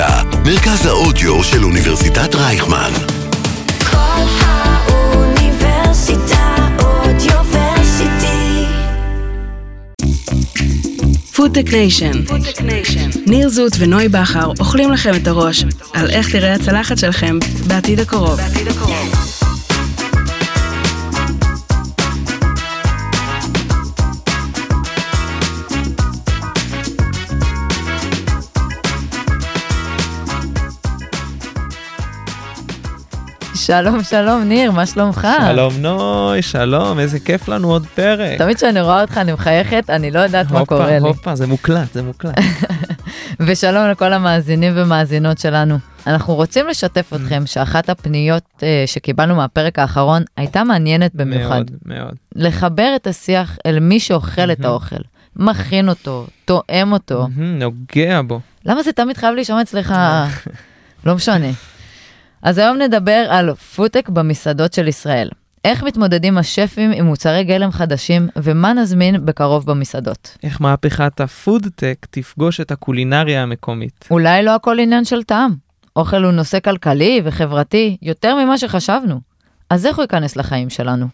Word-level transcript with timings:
האוניברסיטה, 0.00 0.38
מרכז 0.44 0.86
האודיו 0.86 1.44
של 1.44 1.64
אוניברסיטת 1.64 2.34
רייכמן. 2.34 2.90
כל 3.90 4.24
האוניברסיטה 4.40 5.56
אודיוורסיטי. 6.78 8.64
Foodtech 11.36 11.72
Nation. 11.72 12.22
ניר 13.26 13.48
זוט 13.48 13.72
ונוי 13.78 14.08
בכר 14.08 14.52
אוכלים 14.60 14.92
לכם 14.92 15.14
את 15.14 15.26
הראש 15.26 15.64
על 15.92 16.10
איך 16.10 16.32
תראה 16.32 16.54
הצלחת 16.54 16.98
שלכם 16.98 17.38
בעתיד 17.66 18.00
הקרוב. 18.00 18.40
שלום, 33.68 34.02
שלום, 34.02 34.42
ניר, 34.42 34.72
מה 34.72 34.86
שלומך? 34.86 35.28
שלום 35.48 35.72
נוי, 35.78 36.42
שלום, 36.42 36.98
איזה 36.98 37.20
כיף 37.20 37.48
לנו 37.48 37.70
עוד 37.70 37.86
פרק. 37.86 38.38
תמיד 38.38 38.56
כשאני 38.56 38.80
רואה 38.80 39.00
אותך 39.00 39.18
אני 39.18 39.32
מחייכת, 39.32 39.90
אני 39.90 40.10
לא 40.10 40.18
יודעת 40.18 40.50
מה 40.50 40.58
הופה, 40.58 40.76
קורה 40.76 40.98
לי. 40.98 41.08
הופה, 41.08 41.34
זה 41.34 41.46
מוקלט, 41.46 41.92
זה 41.92 42.02
מוקלט. 42.02 42.38
ושלום 43.46 43.88
לכל 43.88 44.12
המאזינים 44.12 44.72
ומאזינות 44.76 45.38
שלנו. 45.38 45.78
אנחנו 46.06 46.34
רוצים 46.34 46.68
לשתף 46.68 47.12
אתכם 47.14 47.46
שאחת 47.46 47.88
הפניות 47.88 48.44
אה, 48.62 48.84
שקיבלנו 48.86 49.34
מהפרק 49.34 49.78
האחרון 49.78 50.22
הייתה 50.36 50.64
מעניינת 50.64 51.14
במיוחד. 51.14 51.54
מאוד, 51.54 51.70
מאוד. 51.86 52.14
לחבר 52.34 52.92
את 52.96 53.06
השיח 53.06 53.58
אל 53.66 53.80
מי 53.80 54.00
שאוכל 54.00 54.52
את 54.52 54.64
האוכל, 54.64 54.96
מכין 55.36 55.88
אותו, 55.88 56.26
תואם 56.44 56.92
אותו. 56.92 57.26
מהמם, 57.36 57.58
נוגע 57.58 58.20
בו. 58.22 58.40
למה 58.66 58.82
זה 58.82 58.92
תמיד 58.92 59.16
חייב 59.16 59.34
להישמע 59.34 59.62
אצלך? 59.62 59.94
לא 61.06 61.14
משנה. 61.14 61.48
אז 62.42 62.58
היום 62.58 62.78
נדבר 62.78 63.26
על 63.28 63.54
פודטק 63.54 64.08
במסעדות 64.08 64.72
של 64.72 64.88
ישראל. 64.88 65.28
איך 65.64 65.82
מתמודדים 65.82 66.38
השפים 66.38 66.90
עם 66.92 67.06
מוצרי 67.06 67.44
גלם 67.44 67.70
חדשים, 67.70 68.28
ומה 68.36 68.72
נזמין 68.72 69.26
בקרוב 69.26 69.66
במסעדות. 69.66 70.36
איך 70.42 70.60
מהפכת 70.60 71.20
הפודטק 71.20 72.06
תפגוש 72.10 72.60
את 72.60 72.70
הקולינריה 72.70 73.42
המקומית. 73.42 74.08
אולי 74.10 74.42
לא 74.42 74.54
הכל 74.54 74.78
עניין 74.78 75.04
של 75.04 75.22
טעם. 75.22 75.54
אוכל 75.96 76.24
הוא 76.24 76.32
נושא 76.32 76.60
כלכלי 76.60 77.20
וחברתי 77.24 77.96
יותר 78.02 78.44
ממה 78.44 78.58
שחשבנו. 78.58 79.20
אז 79.70 79.86
איך 79.86 79.96
הוא 79.96 80.02
ייכנס 80.02 80.36
לחיים 80.36 80.70
שלנו? 80.70 81.06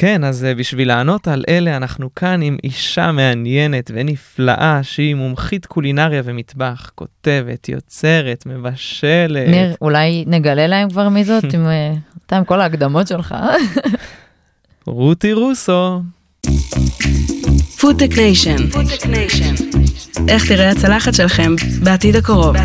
כן, 0.00 0.24
אז 0.24 0.44
אה, 0.44 0.54
בשביל 0.54 0.88
לענות 0.88 1.28
על 1.28 1.44
אלה, 1.48 1.76
אנחנו 1.76 2.14
כאן 2.14 2.42
עם 2.42 2.56
אישה 2.64 3.12
מעניינת 3.12 3.90
ונפלאה, 3.94 4.80
שהיא 4.82 5.14
מומחית 5.14 5.66
קולינריה 5.66 6.22
ומטבח, 6.24 6.90
כותבת, 6.94 7.68
יוצרת, 7.68 8.46
מבשלת. 8.46 9.48
ניר, 9.48 9.74
אולי 9.80 10.24
נגלה 10.26 10.66
להם 10.66 10.90
כבר 10.90 11.08
מי 11.08 11.24
זאת, 11.24 11.44
עם, 11.54 11.66
אה, 11.66 11.92
אתה 12.26 12.36
עם 12.36 12.44
כל 12.44 12.60
ההקדמות 12.60 13.06
שלך. 13.06 13.34
רותי 14.86 15.32
רוסו. 15.32 16.02
Foodtech 17.80 18.16
Nation. 18.16 18.56
איך 20.28 20.48
תראה 20.48 20.70
הצלחת 20.70 21.14
שלכם 21.14 21.54
בעתיד 21.84 22.14
הקרוב. 22.14 22.56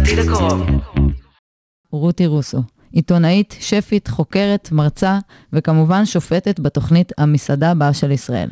רותי 1.92 2.26
רוסו, 2.26 2.62
עיתונאית, 2.96 3.56
שפית, 3.60 4.08
חוקרת, 4.08 4.70
מרצה, 4.72 5.20
וכמובן 5.54 6.06
שופטת 6.06 6.60
בתוכנית 6.60 7.12
המסעדה 7.18 7.72
הבאה 7.72 7.94
של 7.94 8.12
ישראל. 8.12 8.50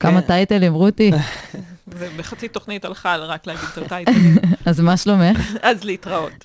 כמה 0.00 0.20
טייטלים, 0.20 0.74
רותי? 0.74 1.10
זה 1.98 2.08
בחצי 2.16 2.48
תוכנית 2.48 2.84
הלכה 2.84 3.12
על 3.12 3.22
רק 3.22 3.46
להגיד 3.46 3.64
את 3.72 3.78
הטייטלים, 3.78 4.36
אז 4.66 4.80
מה 4.80 4.96
שלומך? 4.96 5.56
אז 5.62 5.84
להתראות. 5.84 6.32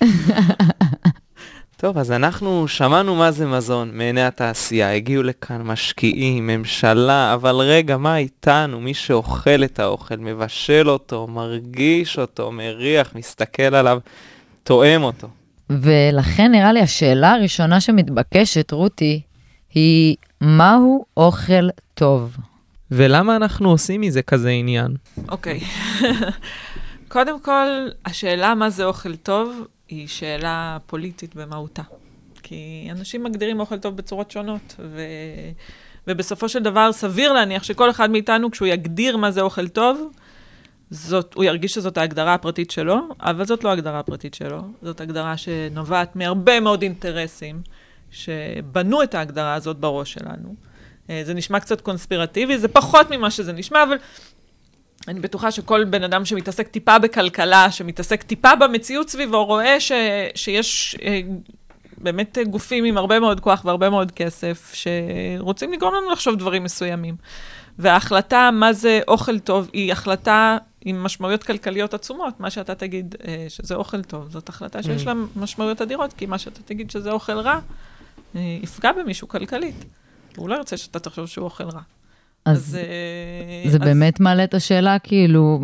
טוב, 1.76 1.98
אז 1.98 2.12
אנחנו 2.12 2.68
שמענו 2.68 3.14
מה 3.14 3.30
זה 3.30 3.46
מזון 3.46 3.90
מעיני 3.94 4.22
התעשייה, 4.22 4.94
הגיעו 4.94 5.22
לכאן 5.22 5.62
משקיעים, 5.62 6.46
ממשלה, 6.46 7.34
אבל 7.34 7.54
רגע, 7.54 7.96
מה 7.96 8.16
איתנו? 8.16 8.80
מי 8.80 8.94
שאוכל 8.94 9.64
את 9.64 9.78
האוכל, 9.78 10.16
מבשל 10.16 10.90
אותו, 10.90 11.26
מרגיש 11.26 12.18
אותו, 12.18 12.52
מריח, 12.52 13.14
מסתכל 13.14 13.74
עליו, 13.74 13.98
תואם 14.62 15.02
אותו. 15.02 15.28
ולכן 15.82 16.52
נראה 16.52 16.72
לי 16.72 16.80
השאלה 16.80 17.32
הראשונה 17.32 17.80
שמתבקשת, 17.80 18.70
רותי, 18.70 19.20
היא 19.74 20.16
מהו 20.40 21.04
אוכל 21.16 21.68
טוב? 21.94 22.36
ולמה 22.90 23.36
אנחנו 23.36 23.70
עושים 23.70 24.00
מזה 24.00 24.22
כזה 24.22 24.48
עניין? 24.48 24.96
אוקיי. 25.28 25.60
קודם 27.08 27.40
כל, 27.40 27.66
השאלה 28.04 28.54
מה 28.54 28.70
זה 28.70 28.84
אוכל 28.84 29.16
טוב 29.16 29.66
היא 29.88 30.08
שאלה 30.08 30.78
פוליטית 30.86 31.34
במהותה. 31.34 31.82
כי 32.42 32.88
אנשים 32.90 33.24
מגדירים 33.24 33.60
אוכל 33.60 33.78
טוב 33.78 33.96
בצורות 33.96 34.30
שונות, 34.30 34.76
ו... 34.78 35.00
ובסופו 36.06 36.48
של 36.48 36.62
דבר 36.62 36.92
סביר 36.92 37.32
להניח 37.32 37.62
שכל 37.62 37.90
אחד 37.90 38.10
מאיתנו, 38.10 38.50
כשהוא 38.50 38.68
יגדיר 38.68 39.16
מה 39.16 39.30
זה 39.30 39.40
אוכל 39.40 39.68
טוב, 39.68 40.10
זאת, 40.94 41.34
הוא 41.34 41.44
ירגיש 41.44 41.72
שזאת 41.72 41.98
ההגדרה 41.98 42.34
הפרטית 42.34 42.70
שלו, 42.70 42.96
אבל 43.20 43.44
זאת 43.44 43.64
לא 43.64 43.68
ההגדרה 43.68 43.98
הפרטית 43.98 44.34
שלו, 44.34 44.62
זאת 44.82 45.00
הגדרה 45.00 45.36
שנובעת 45.36 46.16
מהרבה 46.16 46.60
מאוד 46.60 46.82
אינטרסים 46.82 47.62
שבנו 48.10 49.02
את 49.02 49.14
ההגדרה 49.14 49.54
הזאת 49.54 49.76
בראש 49.76 50.12
שלנו. 50.12 50.54
אה, 51.10 51.22
זה 51.24 51.34
נשמע 51.34 51.60
קצת 51.60 51.80
קונספירטיבי, 51.80 52.58
זה 52.58 52.68
פחות 52.68 53.10
ממה 53.10 53.30
שזה 53.30 53.52
נשמע, 53.52 53.82
אבל 53.82 53.96
אני 55.08 55.20
בטוחה 55.20 55.50
שכל 55.50 55.84
בן 55.84 56.02
אדם 56.02 56.24
שמתעסק 56.24 56.68
טיפה 56.68 56.98
בכלכלה, 56.98 57.70
שמתעסק 57.70 58.22
טיפה 58.22 58.54
במציאות 58.54 59.10
סביבו, 59.10 59.44
רואה 59.44 59.80
ש, 59.80 59.92
שיש 60.34 60.96
אה, 61.02 61.20
באמת 61.98 62.38
גופים 62.50 62.84
עם 62.84 62.96
הרבה 62.96 63.20
מאוד 63.20 63.40
כוח 63.40 63.64
והרבה 63.64 63.90
מאוד 63.90 64.12
כסף, 64.12 64.72
שרוצים 64.74 65.72
לגרום 65.72 65.94
לנו 65.94 66.10
לחשוב 66.10 66.36
דברים 66.36 66.64
מסוימים. 66.64 67.16
וההחלטה 67.78 68.50
מה 68.52 68.72
זה 68.72 69.00
אוכל 69.08 69.38
טוב 69.38 69.70
היא 69.72 69.92
החלטה 69.92 70.58
עם 70.84 71.02
משמעויות 71.02 71.44
כלכליות 71.44 71.94
עצומות. 71.94 72.40
מה 72.40 72.50
שאתה 72.50 72.74
תגיד 72.74 73.14
אה, 73.28 73.46
שזה 73.48 73.74
אוכל 73.74 74.02
טוב, 74.02 74.30
זאת 74.30 74.48
החלטה 74.48 74.82
שיש 74.82 75.06
לה 75.06 75.12
משמעויות 75.36 75.82
אדירות, 75.82 76.12
כי 76.12 76.26
מה 76.26 76.38
שאתה 76.38 76.60
תגיד 76.64 76.90
שזה 76.90 77.10
אוכל 77.10 77.38
רע, 77.38 77.58
אה, 78.36 78.58
יפגע 78.62 78.90
במישהו 78.92 79.28
כלכלית. 79.28 79.84
הוא 80.36 80.48
לא 80.48 80.54
ירצה 80.54 80.76
שאתה 80.76 80.98
תחשוב 80.98 81.26
שהוא 81.26 81.44
אוכל 81.44 81.64
רע. 81.64 81.80
אז 82.44 82.78
אה, 82.80 83.70
זה 83.70 83.76
אז- 83.76 83.82
באמת 83.82 84.20
מעלה 84.20 84.44
את 84.44 84.54
השאלה, 84.54 84.98
כאילו, 84.98 85.60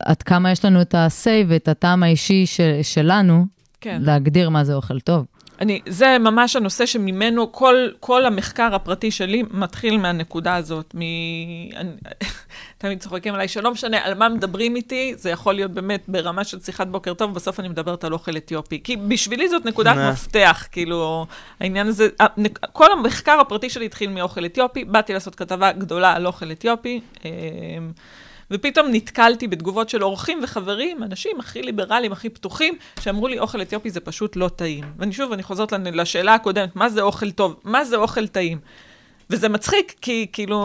עד 0.00 0.22
כמה 0.22 0.50
יש 0.52 0.64
לנו 0.64 0.80
את 0.82 0.94
ה-say 0.94 1.28
ואת 1.48 1.68
הטעם 1.68 2.02
האישי 2.02 2.46
ש- 2.46 2.60
שלנו, 2.82 3.46
כן. 3.80 4.02
להגדיר 4.04 4.50
מה 4.50 4.64
זה 4.64 4.74
אוכל 4.74 5.00
טוב. 5.00 5.24
אני, 5.60 5.80
זה 5.88 6.16
ממש 6.20 6.56
הנושא 6.56 6.86
שממנו 6.86 7.52
כל, 7.52 7.88
כל 8.00 8.24
המחקר 8.26 8.74
הפרטי 8.74 9.10
שלי 9.10 9.42
מתחיל 9.50 9.98
מהנקודה 9.98 10.56
הזאת. 10.56 10.94
מ... 10.94 11.00
אני, 11.76 11.90
תמיד 12.78 13.00
צוחקים 13.00 13.34
עליי 13.34 13.48
שלא 13.48 13.70
משנה 13.70 14.04
על 14.04 14.14
מה 14.14 14.28
מדברים 14.28 14.76
איתי, 14.76 15.14
זה 15.16 15.30
יכול 15.30 15.54
להיות 15.54 15.70
באמת 15.70 16.04
ברמה 16.08 16.44
של 16.44 16.60
שיחת 16.60 16.86
בוקר 16.86 17.14
טוב, 17.14 17.34
בסוף 17.34 17.60
אני 17.60 17.68
מדברת 17.68 18.04
על 18.04 18.12
אוכל 18.12 18.36
אתיופי. 18.36 18.80
כי 18.84 18.96
בשבילי 18.96 19.48
זאת 19.48 19.64
נקודת. 19.66 19.96
מפתח, 19.96 20.66
כאילו, 20.72 21.26
העניין 21.60 21.86
הזה, 21.86 22.08
כל 22.72 22.92
המחקר 22.92 23.40
הפרטי 23.40 23.70
שלי 23.70 23.86
התחיל 23.86 24.10
מאוכל 24.10 24.44
אתיופי, 24.44 24.84
באתי 24.84 25.12
לעשות 25.12 25.34
כתבה 25.34 25.72
גדולה 25.72 26.12
על 26.12 26.26
אוכל 26.26 26.52
אתיופי. 26.52 27.00
ופתאום 28.52 28.86
נתקלתי 28.90 29.48
בתגובות 29.48 29.88
של 29.88 30.04
אורחים 30.04 30.40
וחברים, 30.42 31.02
אנשים 31.02 31.40
הכי 31.40 31.62
ליברליים, 31.62 32.12
הכי 32.12 32.28
פתוחים, 32.28 32.74
שאמרו 33.00 33.28
לי, 33.28 33.38
אוכל 33.38 33.62
אתיופי 33.62 33.90
זה 33.90 34.00
פשוט 34.00 34.36
לא 34.36 34.48
טעים. 34.48 34.84
ואני 34.98 35.12
שוב, 35.12 35.32
אני 35.32 35.42
חוזרת 35.42 35.72
לשאלה 35.72 36.34
הקודמת, 36.34 36.76
מה 36.76 36.88
זה 36.88 37.02
אוכל 37.02 37.30
טוב? 37.30 37.56
מה 37.64 37.84
זה 37.84 37.96
אוכל 37.96 38.26
טעים? 38.26 38.58
וזה 39.32 39.48
מצחיק, 39.48 39.94
כי 40.00 40.26
כאילו, 40.32 40.60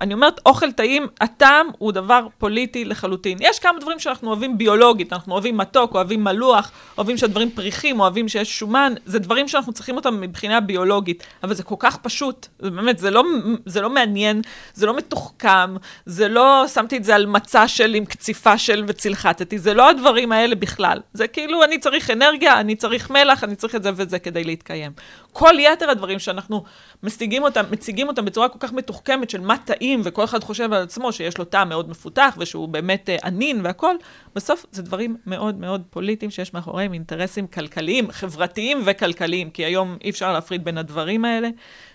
אני 0.00 0.14
אומרת, 0.14 0.40
אוכל 0.46 0.72
טעים, 0.72 1.06
הטעם 1.20 1.66
הוא 1.78 1.92
דבר 1.92 2.26
פוליטי 2.38 2.84
לחלוטין. 2.84 3.38
יש 3.40 3.58
כמה 3.58 3.78
דברים 3.80 3.98
שאנחנו 3.98 4.28
אוהבים 4.28 4.58
ביולוגית, 4.58 5.12
אנחנו 5.12 5.32
אוהבים 5.32 5.56
מתוק, 5.56 5.94
אוהבים 5.94 6.24
מלוח, 6.24 6.70
אוהבים 6.98 7.16
שהדברים 7.16 7.50
פריחים, 7.50 8.00
אוהבים 8.00 8.28
שיש 8.28 8.58
שומן, 8.58 8.92
זה 9.06 9.18
דברים 9.18 9.48
שאנחנו 9.48 9.72
צריכים 9.72 9.96
אותם 9.96 10.20
מבחינה 10.20 10.60
ביולוגית, 10.60 11.22
אבל 11.42 11.54
זה 11.54 11.62
כל 11.62 11.74
כך 11.78 11.96
פשוט, 11.96 12.46
זה 12.58 12.70
באמת, 12.70 12.98
זה 12.98 13.10
לא, 13.10 13.24
זה 13.66 13.80
לא 13.80 13.90
מעניין, 13.90 14.42
זה 14.74 14.86
לא 14.86 14.96
מתוחכם, 14.96 15.76
זה 16.06 16.28
לא, 16.28 16.64
שמתי 16.74 16.96
את 16.96 17.04
זה 17.04 17.14
על 17.14 17.26
מצע 17.26 17.68
של 17.68 17.94
עם 17.94 18.04
קציפה 18.04 18.58
של 18.58 18.84
וצלחתתי, 18.86 19.58
זה 19.58 19.74
לא 19.74 19.88
הדברים 19.88 20.32
האלה 20.32 20.54
בכלל. 20.54 21.00
זה 21.12 21.26
כאילו, 21.26 21.64
אני 21.64 21.78
צריך 21.78 22.10
אנרגיה, 22.10 22.60
אני 22.60 22.76
צריך 22.76 23.10
מלח, 23.10 23.44
אני 23.44 23.56
צריך 23.56 23.74
את 23.74 23.82
זה 23.82 23.90
וזה 23.94 24.18
כדי 24.18 24.44
להתקיים. 24.44 24.92
כל 25.32 25.54
יתר 25.58 25.90
הדברים 25.90 26.18
שאנחנו 26.18 26.64
משיגים 27.02 27.42
אותם, 27.42 27.64
מציגים 27.70 28.03
אותם 28.08 28.24
בצורה 28.24 28.48
כל 28.48 28.58
כך 28.60 28.72
מתוחכמת 28.72 29.30
של 29.30 29.40
מה 29.40 29.56
טעים, 29.64 30.00
וכל 30.04 30.24
אחד 30.24 30.44
חושב 30.44 30.72
על 30.72 30.82
עצמו 30.82 31.12
שיש 31.12 31.38
לו 31.38 31.44
טעם 31.44 31.68
מאוד 31.68 31.88
מפותח, 31.90 32.36
ושהוא 32.38 32.68
באמת 32.68 33.08
אה, 33.08 33.16
ענין 33.24 33.60
והכול, 33.64 33.96
בסוף 34.34 34.66
זה 34.72 34.82
דברים 34.82 35.16
מאוד 35.26 35.58
מאוד 35.58 35.82
פוליטיים 35.90 36.30
שיש 36.30 36.54
מאחוריהם 36.54 36.92
אינטרסים 36.92 37.46
כלכליים, 37.46 38.10
חברתיים 38.10 38.82
וכלכליים, 38.84 39.50
כי 39.50 39.64
היום 39.64 39.96
אי 40.04 40.10
אפשר 40.10 40.32
להפריד 40.32 40.64
בין 40.64 40.78
הדברים 40.78 41.24
האלה. 41.24 41.48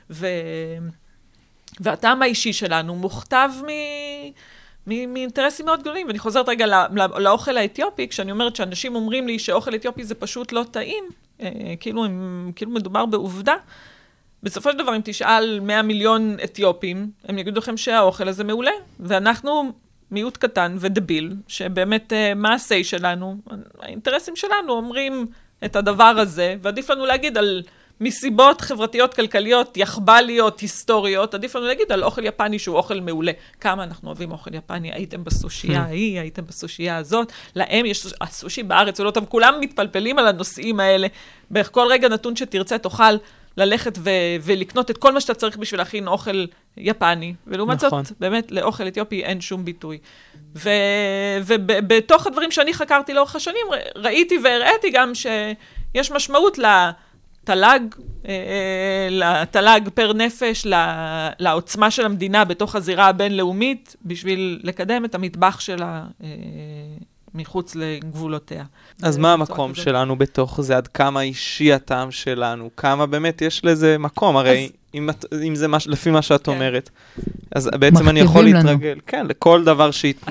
ו... 0.09 0.27
והטעם 1.79 2.21
האישי 2.21 2.53
שלנו 2.53 2.95
מוכתב. 2.95 3.50
מ- 3.67 5.13
מאינטרסים 5.13 5.65
מאוד 5.65 5.79
גדולים. 5.79 6.07
ואני 6.07 6.19
חוזרת 6.19 6.50
רגע 6.50 6.65
לא, 6.65 6.77
לא, 6.91 7.21
לאוכל 7.21 7.57
האתיופי, 7.57 8.07
כשאני 8.07 8.31
אומרת 8.31 8.56
שאנשים 8.56 8.95
אומרים 8.95 9.27
לי 9.27 9.39
שאוכל 9.39 9.75
אתיופי 9.75 10.03
זה 10.03 10.15
פשוט 10.15 10.51
לא 10.51 10.63
טעים, 10.71 11.03
אה, 11.41 11.50
כאילו, 11.79 12.06
הם, 12.06 12.51
כאילו 12.56 12.71
מדובר 12.71 13.06
בעובדה. 13.06 13.56
בסופו 14.44 14.71
של 14.71 14.77
דבר, 14.77 14.95
אם 14.95 15.01
תשאל 15.03 15.59
100 15.59 15.81
מיליון 15.81 16.38
אתיופים, 16.44 17.12
הם 17.25 17.38
יגידו 17.38 17.59
לכם 17.59 17.77
שהאוכל 17.77 18.27
הזה 18.27 18.44
מעולה. 18.44 18.71
ואנחנו 19.00 19.71
מיעוט 20.12 20.38
קטן 20.38 20.75
ודביל, 20.80 21.36
שבאמת, 21.47 22.13
אה, 22.13 22.33
מה 22.36 22.53
ה-say 22.53 22.83
שלנו? 22.83 23.38
האינטרסים 23.80 24.36
שלנו 24.36 24.74
אומרים 24.74 25.25
את 25.65 25.75
הדבר 25.75 26.03
הזה, 26.03 26.56
ועדיף 26.62 26.89
לנו 26.89 27.06
להגיד 27.06 27.38
על 27.38 27.63
מסיבות 28.01 28.62
חברתיות, 28.62 29.13
כלכליות, 29.13 29.77
יחב"ליות, 29.77 30.59
היסטוריות, 30.59 31.33
עדיף 31.33 31.56
לנו 31.56 31.65
להגיד 31.65 31.92
על 31.92 32.03
אוכל 32.03 32.25
יפני 32.25 32.59
שהוא 32.59 32.77
אוכל 32.77 33.00
מעולה. 33.00 33.31
כמה 33.59 33.83
אנחנו 33.83 34.07
אוהבים 34.07 34.31
אוכל 34.31 34.53
יפני, 34.53 34.94
הייתם 34.94 35.24
בסושייה 35.24 35.81
ההיא, 35.81 36.19
הייתם 36.19 36.45
בסושייה 36.45 36.97
הזאת, 36.97 37.31
להם 37.56 37.85
יש, 37.85 38.07
הסושי 38.21 38.63
בארץ 38.63 39.00
הוא 39.00 39.06
לא 39.06 39.12
טוב, 39.12 39.25
כולם 39.30 39.53
מתפלפלים 39.59 40.19
על 40.19 40.27
הנושאים 40.27 40.80
האלה. 40.80 41.07
בערך 41.51 41.69
כל 41.71 41.88
רגע 41.89 42.09
נתון 42.09 42.35
שתרצה 42.35 42.77
תוכל 42.77 43.13
ללכת 43.59 43.97
ו- 43.97 44.09
ולקנות 44.41 44.91
את 44.91 44.97
כל 44.97 45.13
מה 45.13 45.21
שאתה 45.21 45.33
צריך 45.33 45.57
בשביל 45.57 45.79
להכין 45.79 46.07
אוכל 46.07 46.45
יפני, 46.77 47.33
ולעומת 47.47 47.83
נכון. 47.83 48.03
זאת, 48.06 48.13
באמת, 48.19 48.51
לאוכל 48.51 48.88
אתיופי 48.88 49.23
אין 49.23 49.41
שום 49.41 49.65
ביטוי. 49.65 49.97
ובתוך 51.45 52.27
הדברים 52.27 52.51
שאני 52.51 52.73
חקרתי 52.73 53.13
לאורך 53.13 53.35
השנים, 53.35 53.65
ר- 53.71 54.00
ראיתי 54.00 54.38
והראיתי 54.44 54.89
גם 54.94 55.11
שיש 55.15 56.11
משמעות 56.11 56.57
לתל"ג, 56.57 57.79
אה, 58.27 58.31
אה, 58.31 59.07
לתל"ג 59.11 59.89
פר 59.94 60.13
נפש, 60.13 60.65
ל- 60.65 61.29
לעוצמה 61.39 61.91
של 61.91 62.06
המדינה 62.06 62.45
בתוך 62.45 62.75
הזירה 62.75 63.07
הבינלאומית, 63.07 63.95
בשביל 64.06 64.59
לקדם 64.63 65.06
את 65.06 65.15
המטבח 65.15 65.59
שלה 65.59 66.03
אה, 66.23 66.27
מחוץ 67.36 67.76
לגבולותיה. 67.76 68.64
אז 69.02 69.18
מה 69.18 69.34
המקום 69.34 69.72
כזאת. 69.74 69.84
שלנו 69.86 70.16
בתוך 70.16 70.62
זה? 70.62 70.78
עד 70.78 70.88
כמה 70.88 71.22
אישי 71.22 71.74
הטעם 71.74 72.12
שלנו? 72.12 72.70
כמה 72.78 73.06
באמת 73.06 73.42
יש 73.42 73.66
לזה 73.66 73.98
מקום? 73.98 74.38
הרי 74.38 74.64
אז- 74.66 74.72
אם, 74.96 75.10
את- 75.10 75.26
אם 75.48 75.56
זה 75.56 75.68
מש, 75.68 75.88
לפי 75.88 76.12
מה 76.12 76.22
שאת 76.22 76.46
כן. 76.46 76.52
אומרת, 76.52 76.90
אז 77.56 77.70
בעצם 77.80 78.10
אני 78.10 78.20
יכול 78.20 78.42
מכתיבים 78.46 78.56
לנו. 78.56 78.70
להתרגל, 78.70 79.00
כן, 79.08 79.26
לכל 79.28 79.64
דבר 79.64 79.92
שישימו 79.92 80.24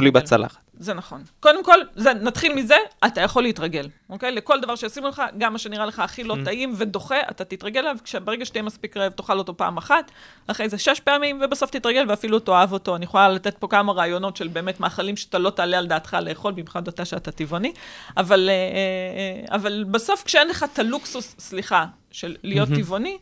לי 0.00 0.06
להתרגל. 0.06 0.10
בצלחת. 0.10 0.58
זה 0.78 0.94
נכון. 0.94 1.22
קודם 1.40 1.64
כל, 1.64 1.78
זה, 1.94 2.14
נתחיל 2.14 2.54
מזה, 2.54 2.76
אתה 3.06 3.20
יכול 3.20 3.42
להתרגל, 3.42 3.88
אוקיי? 4.10 4.32
לכל 4.32 4.60
דבר 4.60 4.76
שישימו 4.76 5.08
לך, 5.08 5.22
גם 5.38 5.52
מה 5.52 5.58
שנראה 5.58 5.86
לך 5.86 5.98
הכי 5.98 6.24
לא 6.24 6.36
טעים 6.44 6.74
ודוחה, 6.76 7.20
אתה 7.30 7.44
תתרגל 7.44 7.80
אליו, 7.80 7.96
כשברגע 8.04 8.44
שתהיה 8.44 8.62
מספיק 8.62 8.96
רעב, 8.96 9.12
תאכל 9.12 9.38
אותו 9.38 9.56
פעם 9.56 9.76
אחת, 9.76 10.10
אחרי 10.46 10.68
זה 10.68 10.78
שש 10.78 11.00
פעמים, 11.00 11.40
ובסוף 11.44 11.70
תתרגל 11.70 12.04
ואפילו 12.08 12.38
תאהב 12.38 12.72
אותו. 12.72 12.96
אני 12.96 13.04
יכולה 13.04 13.28
לתת 13.28 13.58
פה 13.58 13.68
כמה 13.68 13.92
רעיונות 13.92 14.36
של 14.36 14.48
באמת 14.48 14.80
מאכלים 14.80 15.16
שאתה 15.16 15.38
לא 15.38 15.50
תעלה 15.50 15.78
על 15.78 15.86
דעתך 15.86 16.16
לאכול, 16.22 16.52
במיוחד 16.52 16.88
אתה 16.88 17.04
שאתה 17.04 17.30
טבעוני, 17.30 17.72
אבל, 18.16 18.48
אה, 18.48 18.54
אה, 18.54 19.56
אבל 19.56 19.84
בסוף 19.90 20.22
כשאין 20.22 20.48
לך 20.48 20.64
את 20.72 20.78
הלוקסוס, 20.78 21.34
סליחה, 21.38 21.86
של 22.10 22.36
להיות 22.42 22.68
טבעוני, 22.68 23.18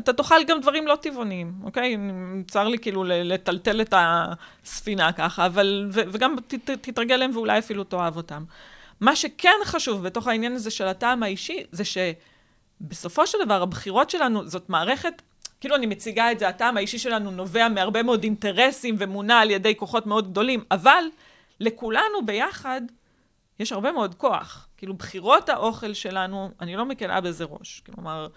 אתה 0.00 0.12
תאכל 0.12 0.44
גם 0.46 0.60
דברים 0.60 0.86
לא 0.86 0.96
טבעוניים, 0.96 1.52
אוקיי? 1.62 1.96
צר 2.48 2.68
לי 2.68 2.78
כאילו 2.78 3.04
לטלטל 3.06 3.80
את 3.80 3.94
הספינה 3.96 5.12
ככה, 5.12 5.46
אבל, 5.46 5.88
ו, 5.92 6.00
וגם 6.12 6.36
ת, 6.46 6.70
תתרגל 6.70 7.16
להם 7.16 7.30
ואולי 7.34 7.58
אפילו 7.58 7.84
תאהב 7.84 8.16
אותם. 8.16 8.44
מה 9.00 9.16
שכן 9.16 9.56
חשוב 9.64 10.02
בתוך 10.02 10.26
העניין 10.26 10.52
הזה 10.52 10.70
של 10.70 10.86
הטעם 10.86 11.22
האישי, 11.22 11.62
זה 11.72 11.82
שבסופו 11.84 13.26
של 13.26 13.38
דבר 13.44 13.62
הבחירות 13.62 14.10
שלנו, 14.10 14.48
זאת 14.48 14.70
מערכת, 14.70 15.22
כאילו 15.60 15.76
אני 15.76 15.86
מציגה 15.86 16.32
את 16.32 16.38
זה, 16.38 16.48
הטעם 16.48 16.76
האישי 16.76 16.98
שלנו 16.98 17.30
נובע 17.30 17.68
מהרבה 17.68 18.02
מאוד 18.02 18.22
אינטרסים 18.22 18.96
ומונע 18.98 19.38
על 19.38 19.50
ידי 19.50 19.76
כוחות 19.76 20.06
מאוד 20.06 20.30
גדולים, 20.30 20.64
אבל 20.70 21.04
לכולנו 21.60 22.26
ביחד 22.26 22.80
יש 23.58 23.72
הרבה 23.72 23.92
מאוד 23.92 24.14
כוח. 24.14 24.68
כאילו, 24.76 24.94
בחירות 24.94 25.48
האוכל 25.48 25.94
שלנו, 25.94 26.50
אני 26.60 26.76
לא 26.76 26.84
מקלה 26.84 27.20
בזה 27.20 27.44
ראש. 27.44 27.82
כלומר, 27.86 28.28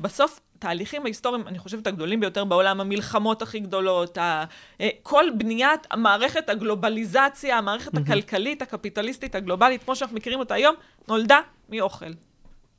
בסוף, 0.00 0.40
תהליכים 0.60 1.04
ההיסטוריים, 1.04 1.48
אני 1.48 1.58
חושבת, 1.58 1.86
הגדולים 1.86 2.20
ביותר 2.20 2.44
בעולם, 2.44 2.80
המלחמות 2.80 3.42
הכי 3.42 3.60
גדולות, 3.60 4.18
ה, 4.18 4.44
אה, 4.80 4.88
כל 5.02 5.24
בניית 5.38 5.86
המערכת 5.90 6.48
הגלובליזציה, 6.48 7.58
המערכת 7.58 7.96
הכלכלית, 7.96 8.62
הקפיטליסטית, 8.62 9.34
הגלובלית, 9.34 9.82
כמו 9.82 9.96
שאנחנו 9.96 10.16
מכירים 10.16 10.38
אותה 10.38 10.54
היום, 10.54 10.74
נולדה 11.08 11.40
מאוכל. 11.68 12.10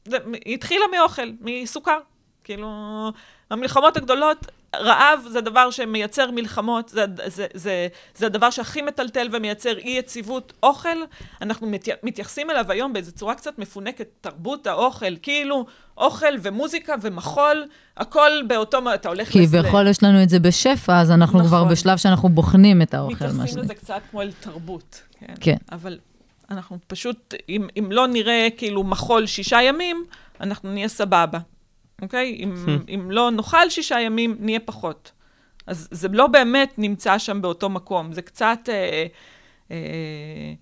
זה, 0.06 0.18
היא 0.46 0.54
התחילה 0.54 0.86
מאוכל, 0.92 1.30
מסוכר. 1.42 1.98
כאילו, 2.44 2.68
המלחמות 3.50 3.98
הגדולות, 3.98 4.46
רעב 4.76 5.20
זה 5.32 5.42
דבר 5.42 5.72
שמייצר 5.72 6.32
מלחמות, 6.32 6.90
זה, 6.90 7.06
זה, 7.26 7.48
זה, 7.54 7.88
זה 8.16 8.26
הדבר 8.26 8.50
שהכי 8.50 8.82
מטלטל 8.82 9.28
ומייצר 9.32 9.78
אי 9.78 9.90
יציבות. 9.90 10.54
אוכל, 10.64 10.98
אנחנו 11.42 11.68
מת, 11.68 11.88
מתייחסים 12.04 12.50
אליו 12.50 12.66
היום 12.72 12.94
באיזו 12.94 13.12
צורה 13.12 13.36
קצת 13.36 13.60
מפונקת, 13.60 14.08
תרבות 14.22 14.68
האוכל, 14.68 15.16
כאילו 15.22 15.66
אוכל 15.98 16.34
ומוזיקה 16.42 16.94
ומחול, 17.02 17.66
הכל 17.98 18.32
באותו, 18.48 18.94
אתה 18.94 19.10
הולך... 19.10 19.36
לס- 19.36 19.50
כביכול 19.50 19.88
יש 19.88 20.04
לנו 20.04 20.24
את 20.24 20.30
זה 20.30 20.40
בשפע, 20.40 21.00
אז 21.02 21.12
אנחנו 21.12 21.40
כבר 21.44 21.58
נכון. 21.58 21.72
בשלב 21.72 21.98
שאנחנו 21.98 22.30
בוחנים 22.30 22.82
את 22.82 22.94
האוכל, 22.94 23.26
מה 23.26 23.32
מתייחסים. 23.34 23.64
לזה 23.64 23.74
קצת 23.76 24.02
כמו 24.12 24.22
אל 24.22 24.32
תרבות. 24.40 25.02
כן. 25.20 25.34
כן. 25.40 25.56
אבל 25.72 25.98
אנחנו 26.52 26.78
פשוט, 26.88 27.34
אם, 27.50 27.68
אם 27.80 27.88
לא 27.92 28.08
נראה 28.08 28.48
כאילו 28.58 28.84
מחול 28.84 29.26
שישה 29.26 29.62
ימים, 29.62 30.04
אנחנו 30.42 30.72
נהיה 30.72 30.88
סבבה, 30.88 31.40
אוקיי? 32.02 32.38
אם, 32.40 32.56
אם 32.96 33.12
לא 33.12 33.32
נאכל 33.32 33.70
שישה 33.70 34.00
ימים, 34.00 34.36
נהיה 34.40 34.60
פחות. 34.60 35.12
אז 35.68 35.88
זה 35.92 36.08
לא 36.08 36.28
באמת 36.28 36.74
נמצא 36.78 37.18
שם 37.18 37.42
באותו 37.42 37.70
מקום, 37.70 38.14
זה 38.14 38.22
קצת... 38.22 38.60
אה, 38.70 39.06
אה, 39.72 40.54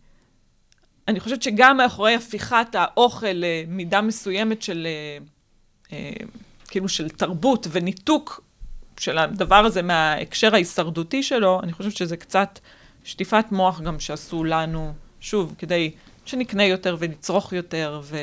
אני 1.07 1.19
חושבת 1.19 1.43
שגם 1.43 1.77
מאחורי 1.77 2.15
הפיכת 2.15 2.67
האוכל 2.73 3.27
למידה 3.33 4.01
מסוימת 4.01 4.61
של, 4.61 4.87
אה, 4.87 5.17
אה, 5.97 6.11
כאילו 6.67 6.89
של 6.89 7.09
תרבות 7.09 7.67
וניתוק 7.71 8.41
של 8.99 9.17
הדבר 9.17 9.55
הזה 9.65 9.81
מההקשר 9.81 10.53
ההישרדותי 10.53 11.23
שלו, 11.23 11.59
אני 11.63 11.73
חושבת 11.73 11.97
שזה 11.97 12.17
קצת 12.17 12.59
שטיפת 13.03 13.45
מוח 13.51 13.81
גם 13.81 13.99
שעשו 13.99 14.43
לנו, 14.43 14.93
שוב, 15.19 15.55
כדי 15.57 15.91
שנקנה 16.29 16.63
יותר 16.63 16.95
ונצרוך 16.99 17.53
יותר, 17.53 18.01
ו- 18.03 18.17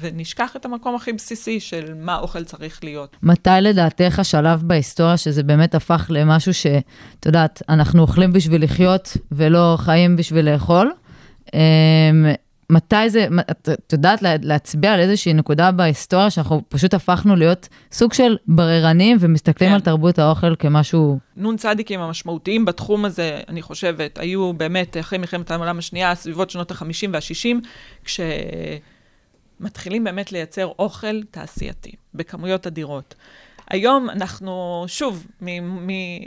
ונשכח 0.00 0.56
את 0.56 0.64
המקום 0.64 0.94
הכי 0.94 1.12
בסיסי 1.12 1.60
של 1.60 1.94
מה 1.96 2.18
אוכל 2.18 2.44
צריך 2.44 2.84
להיות. 2.84 3.16
מתי 3.22 3.50
לדעתך 3.60 4.18
השלב 4.18 4.62
בהיסטוריה 4.62 5.16
שזה 5.16 5.42
באמת 5.42 5.74
הפך 5.74 6.06
למשהו 6.08 6.54
שאת 6.54 7.26
יודעת, 7.26 7.62
אנחנו 7.68 8.02
אוכלים 8.02 8.32
בשביל 8.32 8.64
לחיות 8.64 9.16
ולא 9.32 9.74
חיים 9.78 10.16
בשביל 10.16 10.50
לאכול? 10.50 10.92
מתי 12.72 13.10
זה, 13.10 13.26
את 13.50 13.68
את 13.86 13.92
יודעת 13.92 14.22
לה- 14.22 14.36
להצביע 14.42 14.92
על 14.92 15.00
איזושהי 15.00 15.34
נקודה 15.34 15.70
בהיסטוריה 15.70 16.30
שאנחנו 16.30 16.62
פשוט 16.68 16.94
הפכנו 16.94 17.36
להיות 17.36 17.68
סוג 17.92 18.12
של 18.12 18.36
בררנים 18.46 19.16
ומסתכלים 19.20 19.70
כן. 19.70 19.74
על 19.74 19.80
תרבות 19.80 20.18
האוכל 20.18 20.56
כמשהו... 20.56 21.18
נון 21.36 21.56
צדיקים 21.56 22.00
המשמעותיים 22.00 22.64
בתחום 22.64 23.04
הזה, 23.04 23.40
אני 23.48 23.62
חושבת, 23.62 24.18
היו 24.18 24.52
באמת 24.52 24.96
אחרי 25.00 25.18
מלחמת 25.18 25.50
העולם 25.50 25.78
השנייה, 25.78 26.14
סביבות 26.14 26.50
שנות 26.50 26.70
ה-50 26.70 27.08
וה-60, 27.12 27.56
כשמתחילים 29.60 30.04
באמת 30.04 30.32
לייצר 30.32 30.66
אוכל 30.78 31.22
תעשייתי, 31.30 31.92
בכמויות 32.14 32.66
אדירות. 32.66 33.14
היום 33.72 34.10
אנחנו, 34.10 34.84
שוב, 34.88 35.26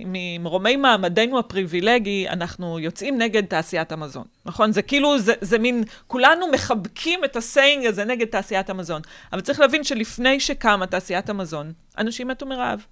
ממרומי 0.06 0.75
מעמדנו 0.75 1.40
הפריבילגי, 1.40 2.30
אנחנו 2.30 2.80
יוצאים 2.80 3.18
נגד 3.18 3.46
תעשיית 3.46 3.92
המזון, 3.92 4.24
נכון? 4.46 4.72
זה 4.72 4.82
כאילו, 4.82 5.20
זה, 5.20 5.34
זה 5.42 5.60
מין, 5.60 5.84
כולנו 6.08 6.48
מחבקים 6.52 7.24
את 7.24 7.36
ה 7.36 7.43
saying 7.43 7.86
הזה 7.86 8.06
נגד 8.06 8.28
תעשיית 8.28 8.70
המזון. 8.70 9.02
אבל 9.34 9.42
צריך 9.42 9.60
להבין 9.60 9.84
שלפני 9.84 10.40
שקמה 10.40 10.88
תעשיית 10.88 11.30
המזון, 11.30 11.74
אנשים 11.98 12.28
מתו 12.28 12.46
מרעב. 12.46 12.86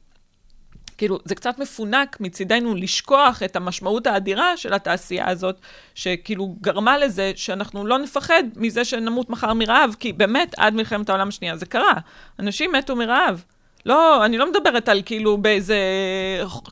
כאילו, 0.98 1.20
זה 1.26 1.36
קצת 1.36 1.60
מפונק 1.60 2.18
מצידנו 2.20 2.76
לשכוח 2.76 3.44
את 3.44 3.56
המשמעות 3.56 4.08
האדירה 4.08 4.58
של 4.58 4.74
התעשייה 4.74 5.30
הזאת, 5.30 5.60
שכאילו 5.96 6.56
גרמה 6.62 6.98
לזה 6.98 7.32
שאנחנו 7.36 7.86
לא 7.86 8.00
נפחד 8.00 8.44
מזה 8.56 8.86
שנמות 8.86 9.30
מחר 9.30 9.54
מרעב, 9.54 9.96
כי 10.00 10.14
באמת, 10.14 10.56
עד 10.58 10.74
מלחמת 10.74 11.10
העולם 11.10 11.28
השנייה 11.28 11.58
זה 11.58 11.66
קרה. 11.66 11.94
אנשים 12.40 12.72
מתו 12.72 12.96
מרעב. 12.96 13.44
לא, 13.86 14.26
אני 14.26 14.38
לא 14.38 14.52
מדברת 14.52 14.90
על 14.90 15.02
כאילו 15.06 15.38
באיזה 15.38 15.78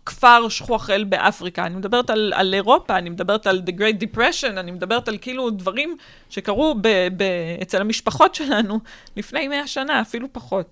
כפר 0.05 0.49
שכוחל 0.49 1.03
באפריקה, 1.03 1.65
אני 1.65 1.75
מדברת 1.75 2.09
על, 2.09 2.33
על 2.35 2.53
אירופה, 2.53 2.97
אני 2.97 3.09
מדברת 3.09 3.47
על 3.47 3.61
The 3.65 3.71
Great 3.71 4.03
Depression, 4.03 4.59
אני 4.59 4.71
מדברת 4.71 5.07
על 5.07 5.17
כאילו 5.21 5.49
דברים 5.49 5.97
שקרו 6.29 6.75
ב, 6.81 6.87
ב, 7.17 7.23
אצל 7.61 7.81
המשפחות 7.81 8.35
שלנו 8.35 8.79
לפני 9.17 9.47
100 9.47 9.67
שנה, 9.67 10.01
אפילו 10.01 10.27
פחות. 10.31 10.65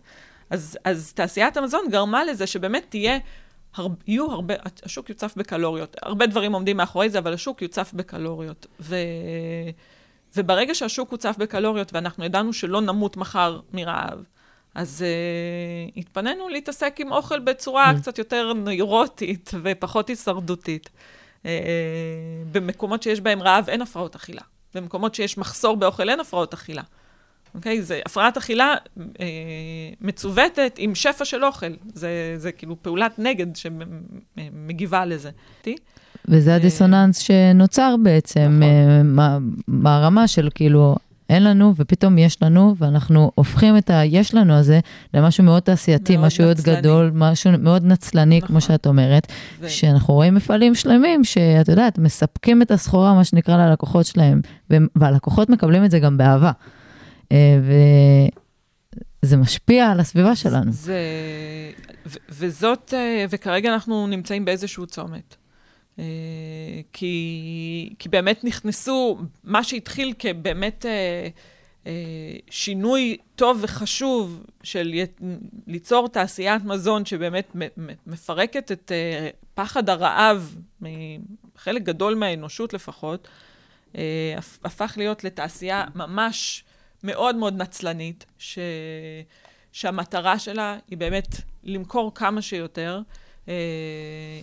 אז, 0.50 0.78
אז 0.84 1.14
תעשיית 1.14 1.58
המזון 1.58 1.82
גרמה 1.92 2.24
לזה 2.26 2.48
שבאמת 2.48 2.86
תהיה, 2.90 3.18
הר, 3.76 3.88
יהיו 4.08 4.32
הרבה, 4.32 4.54
השוק 4.84 5.10
יוצף 5.10 5.34
בקלוריות. 5.38 5.96
הרבה 6.02 6.26
דברים 6.26 6.54
עומדים 6.54 6.78
מאחורי 6.78 7.10
זה, 7.10 7.20
אבל 7.20 7.34
השוק 7.34 7.62
יוצף 7.62 7.92
בקלוריות. 7.94 8.68
ו, 8.80 8.96
וברגע 10.38 10.76
שהשוק 10.76 11.12
הוצף 11.12 11.36
בקלוריות 11.40 11.94
ואנחנו 11.94 12.26
ידענו 12.26 12.54
שלא 12.54 12.82
נמות 12.82 13.18
מחר 13.18 13.60
מרעב, 13.74 14.24
אז 14.76 15.06
uh, 15.06 16.00
התפנינו 16.00 16.50
להתעסק 16.50 16.96
עם 17.00 17.12
אוכל 17.12 17.40
בצורה 17.40 17.94
קצת 18.02 18.18
יותר 18.18 18.54
נוירוטית 18.54 19.52
ופחות 19.64 20.10
הישרדותית. 20.10 20.90
אה, 21.46 21.52
במקומות 22.52 23.04
שיש 23.04 23.22
בהם 23.22 23.42
רעב 23.42 23.70
אין 23.70 23.82
הפרעות 23.82 24.16
אכילה. 24.16 24.42
במקומות 24.76 25.16
שיש 25.16 25.38
מחסור 25.38 25.78
באוכל 25.78 26.10
אין 26.10 26.20
הפרעות 26.20 26.54
אכילה. 26.54 26.82
אוקיי? 27.56 27.82
זה, 27.82 28.00
הפרעת 28.06 28.38
אכילה 28.38 28.76
אה, 29.20 29.26
מצוותת 30.02 30.76
עם 30.78 30.96
שפע 30.96 31.26
של 31.26 31.46
אוכל. 31.46 31.72
זה, 31.94 32.10
זה 32.38 32.52
כאילו 32.52 32.76
פעולת 32.84 33.20
נגד 33.20 33.48
שמגיבה 33.56 35.06
לזה. 35.06 35.30
וזה 36.28 36.52
אה, 36.52 36.56
הדיסוננס 36.56 37.18
שנוצר 37.18 37.96
בעצם, 38.04 38.40
נכון. 38.60 38.64
אה, 38.64 39.04
מה- 39.04 39.38
ברמה 39.68 40.28
של 40.28 40.50
כאילו, 40.56 40.96
אין 41.30 41.44
לנו 41.44 41.74
ופתאום 41.76 42.18
יש 42.18 42.44
לנו, 42.44 42.76
ואנחנו 42.78 43.32
הופכים 43.36 43.78
את 43.78 43.90
היש 43.90 44.34
לנו 44.34 44.54
הזה 44.54 44.80
למשהו 45.14 45.44
מאוד 45.44 45.64
תעשייתי, 45.64 46.18
מאוד 46.18 46.28
משהו 46.28 46.46
מאוד. 46.46 46.58
גדול, 46.58 47.12
משהו 47.14 47.52
מאוד 47.60 47.86
נצלני, 47.86 48.38
נכון. 48.38 48.48
כמו 48.48 48.62
שאת 48.62 48.88
אומרת, 48.88 49.28
ו- 49.60 49.70
שאנחנו 49.70 50.14
רואים 50.14 50.36
מפעלים 50.36 50.76
שלמים, 50.76 51.24
שאת 51.24 51.68
יודעת, 51.68 51.98
מספקים 51.98 52.62
את 52.62 52.72
הסחורה, 52.72 53.14
מה 53.14 53.24
שנקרא, 53.24 53.58
ללקוחות 53.58 54.06
שלהם, 54.06 54.42
והלקוחות 54.96 55.50
מקבלים 55.50 55.86
את 55.86 55.92
זה 55.92 56.00
גם 56.00 56.18
באהבה. 56.18 56.52
אה, 57.32 57.60
וזה 59.24 59.38
משפיע 59.38 59.92
על 59.92 60.00
הסביבה 60.00 60.36
שלנו. 60.36 60.72
זה, 60.72 61.00
ו, 62.06 62.18
וזאת, 62.30 62.94
אה, 62.98 63.26
וכרגע 63.30 63.74
אנחנו 63.74 64.08
נמצאים 64.08 64.46
באיזשהו 64.46 64.86
צומת. 64.86 65.36
אה, 66.00 66.04
כי, 66.94 67.94
כי 68.00 68.10
באמת 68.10 68.44
נכנסו, 68.44 69.18
מה 69.44 69.64
שהתחיל 69.64 70.14
כבאמת 70.20 70.86
אה, 70.86 71.28
אה, 71.88 71.92
שינוי 72.50 73.18
טוב 73.36 73.60
וחשוב 73.62 74.44
של 74.64 74.94
י- 74.94 75.06
ליצור 75.68 76.08
תעשיית 76.08 76.64
מזון 76.64 77.06
שבאמת 77.06 77.56
מ- 77.56 77.62
מ- 77.64 77.94
מפרקת 78.08 78.72
את 78.72 78.92
פחד 79.54 79.90
הרעב 79.90 80.56
מחלק 80.82 81.82
גדול 81.84 82.16
מהאנושות 82.16 82.74
לפחות, 82.74 83.28
הפ- 84.38 84.60
הפך 84.64 84.94
להיות 84.98 85.24
לתעשייה 85.24 85.86
ממש 85.96 86.64
מאוד 87.04 87.36
מאוד 87.36 87.62
נצלנית, 87.62 88.26
ש... 88.38 88.60
שהמטרה 89.72 90.40
שלה 90.40 90.78
היא 90.90 90.98
באמת 90.98 91.28
למכור 91.64 92.14
כמה 92.16 92.42
שיותר. 92.42 93.02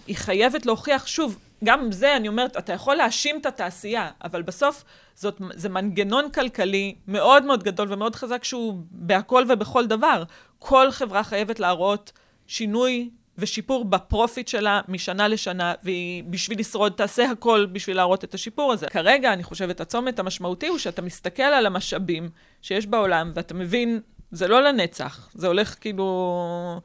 היא 0.07 0.17
חייבת 0.17 0.67
להוכיח, 0.67 1.07
שוב, 1.07 1.39
גם 1.65 1.93
זה, 1.93 2.17
אני 2.17 2.29
אומרת, 2.29 2.57
אתה 2.57 2.73
יכול 2.73 2.95
להאשים 2.95 3.39
את 3.41 3.47
התעשייה, 3.47 4.11
אבל 4.25 4.43
בסוף 4.43 4.85
זאת, 5.15 5.41
זה 5.55 5.69
מנגנון 5.69 6.31
כלכלי 6.31 6.95
מאוד 7.09 7.45
מאוד 7.45 7.63
גדול 7.63 7.93
ומאוד 7.93 8.17
חזק 8.17 8.45
שהוא 8.45 8.75
בהכל 8.91 9.45
ובכל 9.49 9.87
דבר. 9.87 10.23
כל 10.59 10.91
חברה 10.91 11.25
חייבת 11.25 11.61
להראות 11.61 12.13
שינוי 12.47 13.11
ושיפור 13.39 13.85
בפרופיט 13.85 14.49
שלה 14.49 14.81
משנה 14.89 15.29
לשנה, 15.29 15.75
והיא 15.83 16.25
בשביל 16.25 16.61
לשרוד 16.61 16.93
תעשה 16.93 17.31
הכל 17.31 17.67
בשביל 17.73 17.97
להראות 17.97 18.25
את 18.25 18.35
השיפור 18.35 18.73
הזה. 18.73 18.87
כרגע, 18.87 19.33
אני 19.33 19.43
חושבת, 19.43 19.81
הצומת 19.81 20.19
המשמעותי 20.19 20.69
הוא 20.69 20.79
שאתה 20.79 21.03
מסתכל 21.03 21.43
על 21.43 21.67
המשאבים 21.67 22.29
שיש 22.63 22.87
בעולם, 22.87 23.33
ואתה 23.35 23.55
מבין, 23.55 24.01
זה 24.31 24.49
לא 24.49 24.63
לנצח, 24.63 25.31
זה 25.35 25.47
הולך 25.47 25.77
כאילו... 25.81 26.81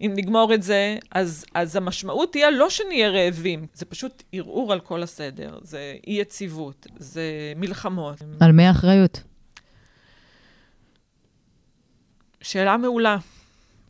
אם 0.00 0.12
נגמור 0.16 0.54
את 0.54 0.62
זה, 0.62 0.96
אז, 1.10 1.44
אז 1.54 1.76
המשמעות 1.76 2.32
תהיה 2.32 2.50
לא 2.50 2.70
שנהיה 2.70 3.08
רעבים, 3.08 3.66
זה 3.74 3.84
פשוט 3.84 4.22
ערעור 4.32 4.72
על 4.72 4.80
כל 4.80 5.02
הסדר, 5.02 5.58
זה 5.62 5.94
אי-יציבות, 6.06 6.86
זה 6.98 7.22
מלחמות. 7.56 8.22
על 8.40 8.52
מי 8.52 8.66
האחריות? 8.66 9.22
שאלה 12.42 12.76
מעולה. 12.76 13.16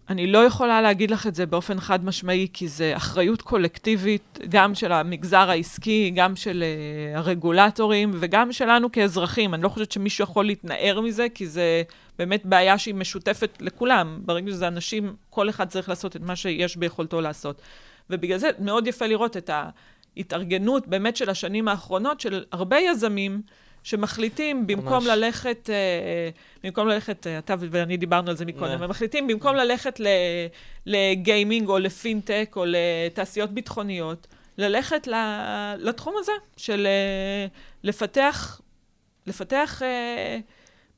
אני 0.08 0.26
לא 0.26 0.38
יכולה 0.38 0.82
להגיד 0.82 1.10
לך 1.10 1.26
את 1.26 1.34
זה 1.34 1.46
באופן 1.46 1.80
חד 1.80 2.04
משמעי, 2.04 2.46
כי 2.52 2.68
זה 2.68 2.96
אחריות 2.96 3.42
קולקטיבית, 3.42 4.38
גם 4.48 4.74
של 4.74 4.92
המגזר 4.92 5.50
העסקי, 5.50 6.12
גם 6.14 6.36
של 6.36 6.64
uh, 7.14 7.18
הרגולטורים, 7.18 8.10
וגם 8.14 8.52
שלנו 8.52 8.92
כאזרחים. 8.92 9.54
אני 9.54 9.62
לא 9.62 9.68
חושבת 9.68 9.92
שמישהו 9.92 10.24
יכול 10.24 10.46
להתנער 10.46 11.00
מזה, 11.00 11.26
כי 11.34 11.46
זה 11.46 11.82
באמת 12.20 12.46
בעיה 12.46 12.78
שהיא 12.78 12.94
משותפת 12.94 13.58
לכולם. 13.60 14.20
ברגע 14.24 14.50
שזה 14.50 14.68
אנשים, 14.68 15.16
כל 15.30 15.48
אחד 15.48 15.68
צריך 15.68 15.88
לעשות 15.88 16.16
את 16.16 16.20
מה 16.20 16.36
שיש 16.36 16.76
ביכולתו 16.76 17.20
לעשות. 17.20 17.62
ובגלל 18.10 18.38
זה 18.38 18.50
מאוד 18.58 18.86
יפה 18.86 19.06
לראות 19.06 19.36
את 19.36 19.50
ההתארגנות 20.16 20.88
באמת 20.88 21.16
של 21.16 21.30
השנים 21.30 21.68
האחרונות, 21.68 22.20
של 22.20 22.44
הרבה 22.52 22.78
יזמים, 22.78 23.42
שמחליטים 23.82 24.66
במקום 24.66 24.92
ממש. 24.92 25.06
ללכת, 25.06 25.70
אה, 25.70 26.30
במקום 26.64 26.88
ללכת, 26.88 27.26
אה, 27.26 27.38
אתה 27.38 27.54
ואני 27.58 27.96
דיברנו 27.96 28.30
על 28.30 28.36
זה 28.36 28.44
מקודם, 28.44 28.78
אה. 28.78 28.84
הם 28.84 28.90
מחליטים 28.90 29.26
במקום 29.26 29.56
ללכת 29.56 30.00
לגיימינג 30.86 31.68
או 31.68 31.78
לפינטק 31.78 32.52
או 32.56 32.64
לתעשיות 32.66 33.50
ביטחוניות, 33.50 34.26
ללכת 34.58 35.06
ל- 35.06 35.74
לתחום 35.78 36.14
הזה 36.18 36.32
של 36.56 36.86
אה, 36.86 37.46
לפתח, 37.82 38.60
לפתח 39.26 39.82
אה, 39.82 40.38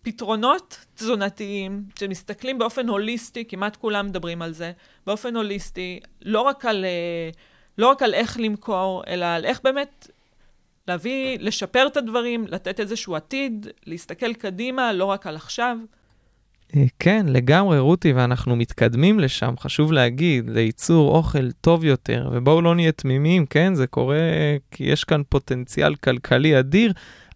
פתרונות 0.03 0.87
תזונתיים 0.95 1.85
שמסתכלים 1.99 2.59
באופן 2.59 2.89
הוליסטי, 2.89 3.45
כמעט 3.45 3.77
כולם 3.77 4.07
מדברים 4.07 4.43
על 4.43 4.53
זה, 4.53 4.73
באופן 5.07 5.37
הוליסטי, 5.37 6.01
לא 6.23 6.41
רק 6.41 6.65
על, 6.65 6.85
אה, 6.85 7.31
לא 7.79 7.91
רק 7.91 8.03
על 8.03 8.15
איך 8.15 8.41
למכור, 8.41 9.03
אלא 9.07 9.25
על 9.25 9.45
איך 9.45 9.61
באמת 9.65 10.11
להביא, 10.89 11.39
לשפר 11.41 11.87
את 11.87 11.97
הדברים, 11.97 12.47
לתת 12.49 12.81
איזשהו 12.81 13.17
עתיד, 13.17 13.67
להסתכל 13.87 14.35
קדימה, 14.35 14.93
לא 14.93 15.05
רק 15.05 15.27
על 15.27 15.37
עכשיו. 15.37 15.77
אה, 16.77 16.85
כן, 16.99 17.27
לגמרי, 17.29 17.79
רותי, 17.79 18.13
ואנחנו 18.13 18.57
מתקדמים 18.57 19.21
לשם, 19.21 19.55
חשוב 19.59 19.93
להגיד, 19.93 20.51
לייצור 20.51 21.17
אוכל 21.17 21.53
טוב 21.53 21.85
יותר, 21.85 22.31
ובואו 22.33 22.63
לא 22.63 22.75
נהיה 22.75 22.93
תמימים, 22.93 23.47
כן? 23.47 23.75
זה 23.75 23.87
קורה 23.87 24.17
כי 24.71 24.85
יש 24.85 25.05
כאן 25.05 25.23
פוטנציאל 25.29 25.95
כלכלי 25.95 26.59
אדיר, 26.59 26.93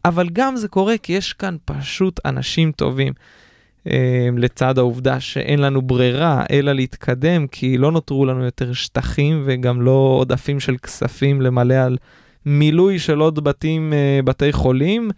אבל 0.09 0.29
גם 0.33 0.57
זה 0.57 0.69
קורה 0.69 0.99
כי 0.99 1.13
יש 1.13 1.33
כאן 1.33 1.57
פשוט 1.65 2.21
אנשים 2.25 2.73
טובים. 2.73 3.13
אה, 3.91 4.29
לצד 4.37 4.79
העובדה 4.79 5.21
שאין 5.21 5.59
לנו 5.59 5.83
ברירה 5.83 6.45
אלא 6.51 6.73
להתקדם, 6.73 7.47
כי 7.47 7.79
לא 7.79 7.93
נותרו 7.93 8.27
לנו 8.27 8.45
יותר 8.45 8.73
שטחים 8.73 9.43
וגם 9.45 9.83
לא 9.83 10.17
עודפים 10.21 10.61
של 10.61 10.77
כספים 10.77 11.43
למלא 11.43 11.75
על 11.75 11.97
מילוי 12.47 12.99
של 12.99 13.19
עוד 13.19 13.45
בתים, 13.45 13.93
אה, 13.93 14.21
בתי 14.25 14.53
חולים, 14.53 15.11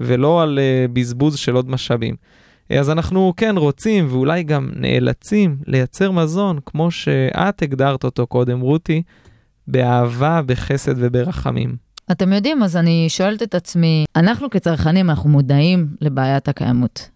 ולא 0.00 0.42
על 0.42 0.58
אה, 0.58 0.86
בזבוז 0.92 1.36
של 1.36 1.54
עוד 1.54 1.70
משאבים. 1.70 2.16
אז 2.70 2.90
אנחנו 2.90 3.32
כן 3.36 3.54
רוצים 3.58 4.06
ואולי 4.10 4.42
גם 4.42 4.70
נאלצים 4.76 5.56
לייצר 5.66 6.10
מזון, 6.10 6.58
כמו 6.66 6.90
שאת 6.90 7.62
הגדרת 7.62 8.04
אותו 8.04 8.26
קודם, 8.26 8.60
רותי, 8.60 9.02
באהבה, 9.68 10.42
בחסד 10.46 10.94
וברחמים. 10.96 11.85
אתם 12.12 12.32
יודעים, 12.32 12.62
אז 12.62 12.76
אני 12.76 13.06
שואלת 13.08 13.42
את 13.42 13.54
עצמי, 13.54 14.04
אנחנו 14.16 14.50
כצרכנים, 14.50 15.10
אנחנו 15.10 15.30
מודעים 15.30 15.86
לבעיית 16.00 16.48
הקיימות. 16.48 17.08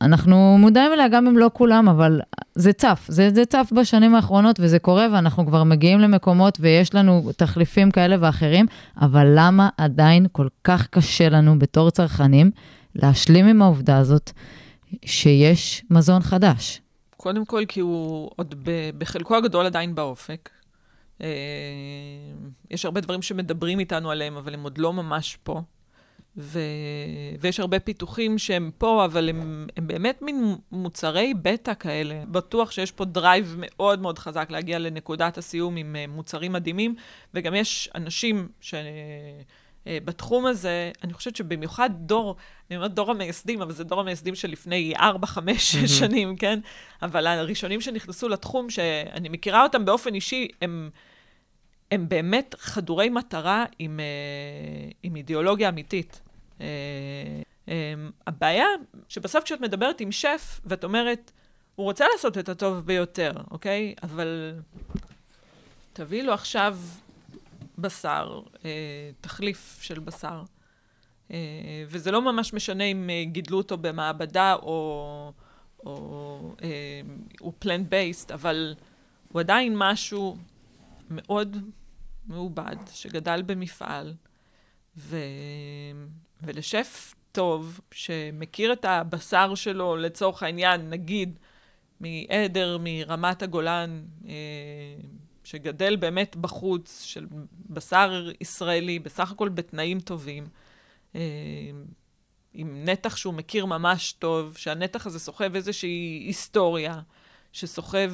אנחנו 0.00 0.56
מודעים 0.58 0.92
אליה 0.92 1.08
גם 1.08 1.26
אם 1.26 1.38
לא 1.38 1.50
כולם, 1.52 1.88
אבל 1.88 2.20
זה 2.54 2.72
צף, 2.72 3.06
זה, 3.08 3.30
זה 3.34 3.44
צף 3.44 3.72
בשנים 3.76 4.14
האחרונות 4.14 4.56
וזה 4.60 4.78
קורה 4.78 5.06
ואנחנו 5.12 5.46
כבר 5.46 5.64
מגיעים 5.64 6.00
למקומות 6.00 6.58
ויש 6.60 6.94
לנו 6.94 7.30
תחליפים 7.36 7.90
כאלה 7.90 8.16
ואחרים, 8.20 8.66
אבל 9.00 9.32
למה 9.36 9.68
עדיין 9.76 10.26
כל 10.32 10.48
כך 10.64 10.86
קשה 10.86 11.28
לנו 11.28 11.58
בתור 11.58 11.90
צרכנים 11.90 12.50
להשלים 12.94 13.46
עם 13.46 13.62
העובדה 13.62 13.98
הזאת 13.98 14.30
שיש 15.04 15.84
מזון 15.90 16.22
חדש? 16.22 16.80
קודם 17.16 17.44
כל, 17.44 17.64
כי 17.68 17.80
הוא 17.80 18.30
עוד 18.36 18.54
ב- 18.62 18.90
בחלקו 18.98 19.36
הגדול 19.36 19.66
עדיין 19.66 19.94
באופק. 19.94 20.50
אה, 22.78 22.80
יש 22.80 22.84
הרבה 22.84 23.00
דברים 23.00 23.22
שמדברים 23.22 23.78
איתנו 23.78 24.10
עליהם, 24.10 24.36
אבל 24.36 24.54
הם 24.54 24.62
עוד 24.62 24.78
לא 24.78 24.92
ממש 24.92 25.38
פה. 25.42 25.62
ו... 26.36 26.60
ויש 27.40 27.60
הרבה 27.60 27.80
פיתוחים 27.80 28.38
שהם 28.38 28.70
פה, 28.78 29.04
אבל 29.04 29.28
הם, 29.28 29.66
הם 29.76 29.86
באמת 29.86 30.22
מין 30.22 30.56
מוצרי 30.72 31.34
בטא 31.42 31.72
כאלה. 31.74 32.22
בטוח 32.28 32.70
שיש 32.70 32.92
פה 32.92 33.04
drive 33.04 33.54
מאוד 33.58 34.00
מאוד 34.00 34.18
חזק 34.18 34.50
להגיע 34.50 34.78
לנקודת 34.78 35.38
הסיום 35.38 35.76
עם 35.76 35.96
אה, 35.96 36.04
מוצרים 36.08 36.52
מדהימים, 36.52 36.94
וגם 37.34 37.54
יש 37.54 37.88
אנשים 37.94 38.48
ש... 38.60 38.74
אה, 39.86 39.98
בתחום 40.04 40.46
הזה, 40.46 40.90
אני 41.04 41.12
חושבת 41.12 41.36
שבמיוחד 41.36 41.90
דור, 41.92 42.36
אני 42.70 42.76
אומרת 42.76 42.94
דור 42.94 43.10
המייסדים, 43.10 43.62
אבל 43.62 43.72
זה 43.72 43.84
דור 43.84 44.00
המייסדים 44.00 44.34
של 44.34 44.50
לפני 44.50 44.92
4, 44.96 45.26
5, 45.26 45.72
6 45.72 45.98
שנים, 45.98 46.36
כן? 46.36 46.60
אבל 47.02 47.26
הראשונים 47.26 47.80
שנכנסו 47.80 48.28
לתחום, 48.28 48.70
שאני 48.70 49.28
מכירה 49.28 49.62
אותם 49.62 49.84
באופן 49.84 50.14
אישי, 50.14 50.48
הם, 50.62 50.90
הם 51.90 52.08
באמת 52.08 52.54
חדורי 52.58 53.08
מטרה 53.08 53.64
עם, 53.78 54.00
אה, 54.00 54.90
עם 55.02 55.16
אידיאולוגיה 55.16 55.68
אמיתית. 55.68 56.20
אה, 56.60 56.66
אה, 57.68 57.94
הבעיה, 58.26 58.66
שבסוף 59.08 59.44
כשאת 59.44 59.60
מדברת 59.60 60.00
עם 60.00 60.12
שף, 60.12 60.60
ואת 60.64 60.84
אומרת, 60.84 61.32
הוא 61.74 61.84
רוצה 61.84 62.04
לעשות 62.12 62.38
את 62.38 62.48
הטוב 62.48 62.78
ביותר, 62.78 63.32
אוקיי? 63.50 63.94
אבל 64.02 64.54
תביאי 65.92 66.22
לו 66.22 66.32
עכשיו 66.32 66.78
בשר, 67.78 68.40
תחליף 69.20 69.78
של 69.82 69.98
בשר. 69.98 70.42
וזה 71.86 72.10
לא 72.10 72.22
ממש 72.22 72.54
משנה 72.54 72.84
אם 72.84 73.10
גידלו 73.24 73.58
אותו 73.58 73.76
במעבדה 73.76 74.54
או, 74.54 75.32
או 75.86 76.54
הוא 77.40 77.52
פלנט 77.58 77.88
בייסט, 77.88 78.30
אבל 78.30 78.74
הוא 79.32 79.40
עדיין 79.40 79.74
משהו 79.76 80.36
מאוד 81.10 81.56
מעובד, 82.26 82.76
שגדל 82.92 83.42
במפעל, 83.42 84.14
ו... 84.96 85.16
ולשף 86.42 87.14
טוב, 87.32 87.80
שמכיר 87.90 88.72
את 88.72 88.84
הבשר 88.84 89.54
שלו, 89.54 89.96
לצורך 89.96 90.42
העניין, 90.42 90.90
נגיד, 90.90 91.38
מעדר, 92.00 92.78
מרמת 92.80 93.42
הגולן, 93.42 94.02
אה, 94.28 94.34
שגדל 95.44 95.96
באמת 95.96 96.36
בחוץ, 96.36 97.02
של 97.02 97.26
בשר 97.70 98.30
ישראלי, 98.40 98.98
בסך 98.98 99.30
הכל 99.30 99.48
בתנאים 99.48 100.00
טובים, 100.00 100.46
אה, 101.14 101.20
עם 102.54 102.84
נתח 102.84 103.16
שהוא 103.16 103.34
מכיר 103.34 103.66
ממש 103.66 104.12
טוב, 104.12 104.56
שהנתח 104.56 105.06
הזה 105.06 105.18
סוחב 105.18 105.54
איזושהי 105.54 106.24
היסטוריה, 106.26 107.00
שסוחב... 107.52 108.12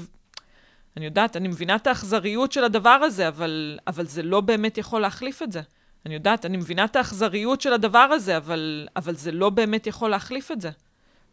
אני 0.96 1.04
יודעת, 1.04 1.36
אני 1.36 1.48
מבינה 1.48 1.76
את 1.76 1.86
האכזריות 1.86 2.52
של 2.52 2.64
הדבר 2.64 2.88
הזה, 2.90 3.28
אבל, 3.28 3.78
אבל 3.86 4.06
זה 4.06 4.22
לא 4.22 4.40
באמת 4.40 4.78
יכול 4.78 5.00
להחליף 5.00 5.42
את 5.42 5.52
זה. 5.52 5.60
אני 6.06 6.14
יודעת, 6.14 6.46
אני 6.46 6.56
מבינה 6.56 6.84
את 6.84 6.96
האכזריות 6.96 7.60
של 7.60 7.72
הדבר 7.72 7.98
הזה, 7.98 8.36
אבל, 8.36 8.88
אבל 8.96 9.14
זה 9.14 9.32
לא 9.32 9.50
באמת 9.50 9.86
יכול 9.86 10.10
להחליף 10.10 10.50
את 10.50 10.60
זה. 10.60 10.70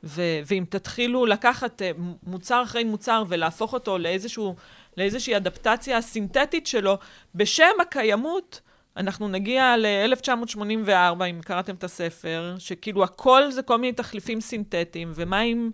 ו- 0.03 0.39
ואם 0.45 0.63
תתחילו 0.69 1.25
לקחת 1.25 1.81
uh, 1.81 2.01
מוצר 2.23 2.63
אחרי 2.63 2.83
מוצר 2.83 3.23
ולהפוך 3.27 3.73
אותו 3.73 3.97
לאיזשהו, 3.97 4.55
לאיזושהי 4.97 5.37
אדפטציה 5.37 6.01
סינתטית 6.01 6.67
שלו, 6.67 6.97
בשם 7.35 7.81
הקיימות, 7.81 8.61
אנחנו 8.97 9.27
נגיע 9.27 9.77
ל-1984, 9.77 11.25
אם 11.29 11.41
קראתם 11.45 11.75
את 11.75 11.83
הספר, 11.83 12.55
שכאילו 12.59 13.03
הכל 13.03 13.51
זה 13.51 13.61
כל 13.61 13.77
מיני 13.77 13.93
תחליפים 13.93 14.41
סינתטיים, 14.41 15.11
ומה 15.15 15.41
אם 15.41 15.69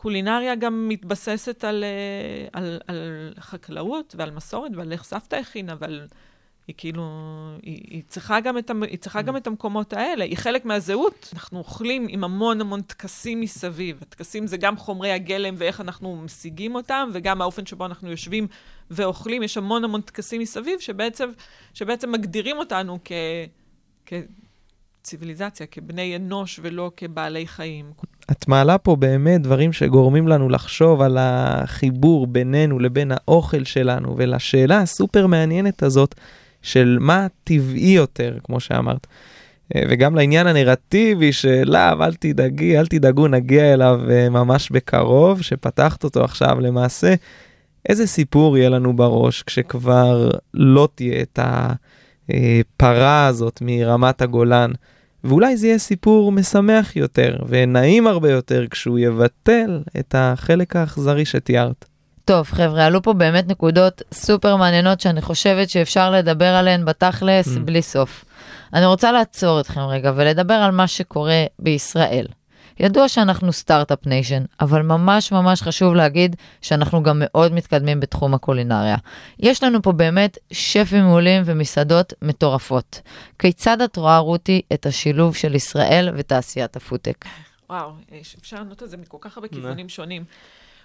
קולינריה 0.00 0.54
גם 0.54 0.88
מתבססת 0.88 1.64
על, 1.64 1.84
אה, 1.84 2.48
על, 2.52 2.80
על 2.86 3.32
חקלאות 3.40 4.14
ועל 4.18 4.30
מסורת 4.30 4.72
ועל 4.76 4.92
איך 4.92 5.04
סבתא 5.04 5.36
הכינה 5.36 5.74
ועל... 5.78 6.06
היא 6.66 6.74
כאילו, 6.78 7.02
היא, 7.62 7.80
היא, 7.90 8.02
צריכה 8.08 8.40
גם 8.40 8.58
את, 8.58 8.70
היא 8.88 8.98
צריכה 8.98 9.22
גם 9.22 9.36
את 9.36 9.46
המקומות 9.46 9.92
האלה, 9.92 10.24
היא 10.24 10.36
חלק 10.36 10.64
מהזהות. 10.64 11.30
אנחנו 11.34 11.58
אוכלים 11.58 12.06
עם 12.08 12.24
המון 12.24 12.60
המון 12.60 12.82
טקסים 12.82 13.40
מסביב. 13.40 13.98
הטקסים 14.02 14.46
זה 14.46 14.56
גם 14.56 14.76
חומרי 14.76 15.12
הגלם 15.12 15.54
ואיך 15.58 15.80
אנחנו 15.80 16.16
משיגים 16.16 16.74
אותם, 16.74 17.08
וגם 17.12 17.42
האופן 17.42 17.66
שבו 17.66 17.86
אנחנו 17.86 18.10
יושבים 18.10 18.46
ואוכלים. 18.90 19.42
יש 19.42 19.56
המון 19.56 19.84
המון 19.84 20.00
טקסים 20.00 20.40
מסביב 20.40 20.80
שבעצם, 20.80 21.30
שבעצם 21.74 22.12
מגדירים 22.12 22.56
אותנו 22.56 22.98
כ... 23.04 23.12
כ 24.06 24.12
ציוויליזציה, 25.02 25.66
כבני 25.66 26.16
אנוש 26.16 26.60
ולא 26.62 26.90
כבעלי 26.96 27.46
חיים. 27.46 27.92
את 28.30 28.48
מעלה 28.48 28.78
פה 28.78 28.96
באמת 28.96 29.42
דברים 29.42 29.72
שגורמים 29.72 30.28
לנו 30.28 30.48
לחשוב 30.48 31.02
על 31.02 31.16
החיבור 31.20 32.26
בינינו 32.26 32.78
לבין 32.78 33.12
האוכל 33.14 33.64
שלנו, 33.64 34.14
ולשאלה 34.16 34.78
הסופר 34.78 35.26
מעניינת 35.26 35.82
הזאת 35.82 36.14
של 36.62 36.98
מה 37.00 37.26
טבעי 37.44 37.90
יותר, 37.90 38.38
כמו 38.44 38.60
שאמרת. 38.60 39.06
אה, 39.76 39.82
וגם 39.88 40.14
לעניין 40.14 40.46
הנרטיבי 40.46 41.32
שלאו, 41.32 42.04
אל 42.04 42.14
תדאגי, 42.14 42.78
אל 42.78 42.86
תדאגו, 42.86 43.28
נגיע 43.28 43.74
אליו 43.74 44.00
אה, 44.10 44.28
ממש 44.28 44.70
בקרוב, 44.70 45.42
שפתחת 45.42 46.04
אותו 46.04 46.24
עכשיו 46.24 46.60
למעשה. 46.60 47.14
איזה 47.88 48.06
סיפור 48.06 48.58
יהיה 48.58 48.68
לנו 48.68 48.96
בראש 48.96 49.42
כשכבר 49.42 50.30
לא 50.54 50.88
תהיה 50.94 51.22
את 51.22 51.38
הפרה 52.28 53.26
הזאת 53.26 53.58
מרמת 53.62 54.22
הגולן, 54.22 54.70
ואולי 55.24 55.56
זה 55.56 55.66
יהיה 55.66 55.78
סיפור 55.78 56.32
משמח 56.32 56.96
יותר 56.96 57.36
ונעים 57.48 58.06
הרבה 58.06 58.30
יותר 58.30 58.64
כשהוא 58.70 58.98
יבטל 58.98 59.82
את 59.98 60.14
החלק 60.18 60.76
האכזרי 60.76 61.24
שתיארת. 61.24 61.84
טוב, 62.24 62.46
חבר'ה, 62.46 62.86
עלו 62.86 63.02
פה 63.02 63.12
באמת 63.12 63.48
נקודות 63.48 64.02
סופר 64.14 64.56
מעניינות 64.56 65.00
שאני 65.00 65.20
חושבת 65.20 65.70
שאפשר 65.70 66.10
לדבר 66.10 66.54
עליהן 66.54 66.84
בתכלס 66.84 67.56
mm. 67.56 67.60
בלי 67.60 67.82
סוף. 67.82 68.24
אני 68.74 68.86
רוצה 68.86 69.12
לעצור 69.12 69.60
אתכם 69.60 69.80
רגע 69.80 70.12
ולדבר 70.16 70.54
על 70.54 70.70
מה 70.70 70.86
שקורה 70.86 71.44
בישראל. 71.58 72.26
ידוע 72.80 73.08
שאנחנו 73.08 73.52
Start-Up 73.52 74.06
Nation, 74.06 74.44
אבל 74.60 74.82
ממש 74.82 75.32
ממש 75.32 75.62
חשוב 75.62 75.94
להגיד 75.94 76.36
שאנחנו 76.62 77.02
גם 77.02 77.16
מאוד 77.24 77.52
מתקדמים 77.52 78.00
בתחום 78.00 78.34
הקולינריה. 78.34 78.96
יש 79.38 79.62
לנו 79.62 79.82
פה 79.82 79.92
באמת 79.92 80.38
שפים 80.52 81.04
מעולים 81.04 81.42
ומסעדות 81.44 82.12
מטורפות. 82.22 83.00
כיצד 83.38 83.80
את 83.80 83.96
רואה, 83.96 84.18
רותי, 84.18 84.62
את 84.72 84.86
השילוב 84.86 85.36
של 85.36 85.54
ישראל 85.54 86.08
ותעשיית 86.16 86.76
הפודטק? 86.76 87.24
וואו, 87.70 87.90
אפשר 88.40 88.56
לענות 88.56 88.82
על 88.82 88.88
זה 88.88 88.96
מכל 88.96 89.18
כך 89.20 89.36
הרבה 89.36 89.48
כיוונים 89.48 89.88
שונים. 89.88 90.24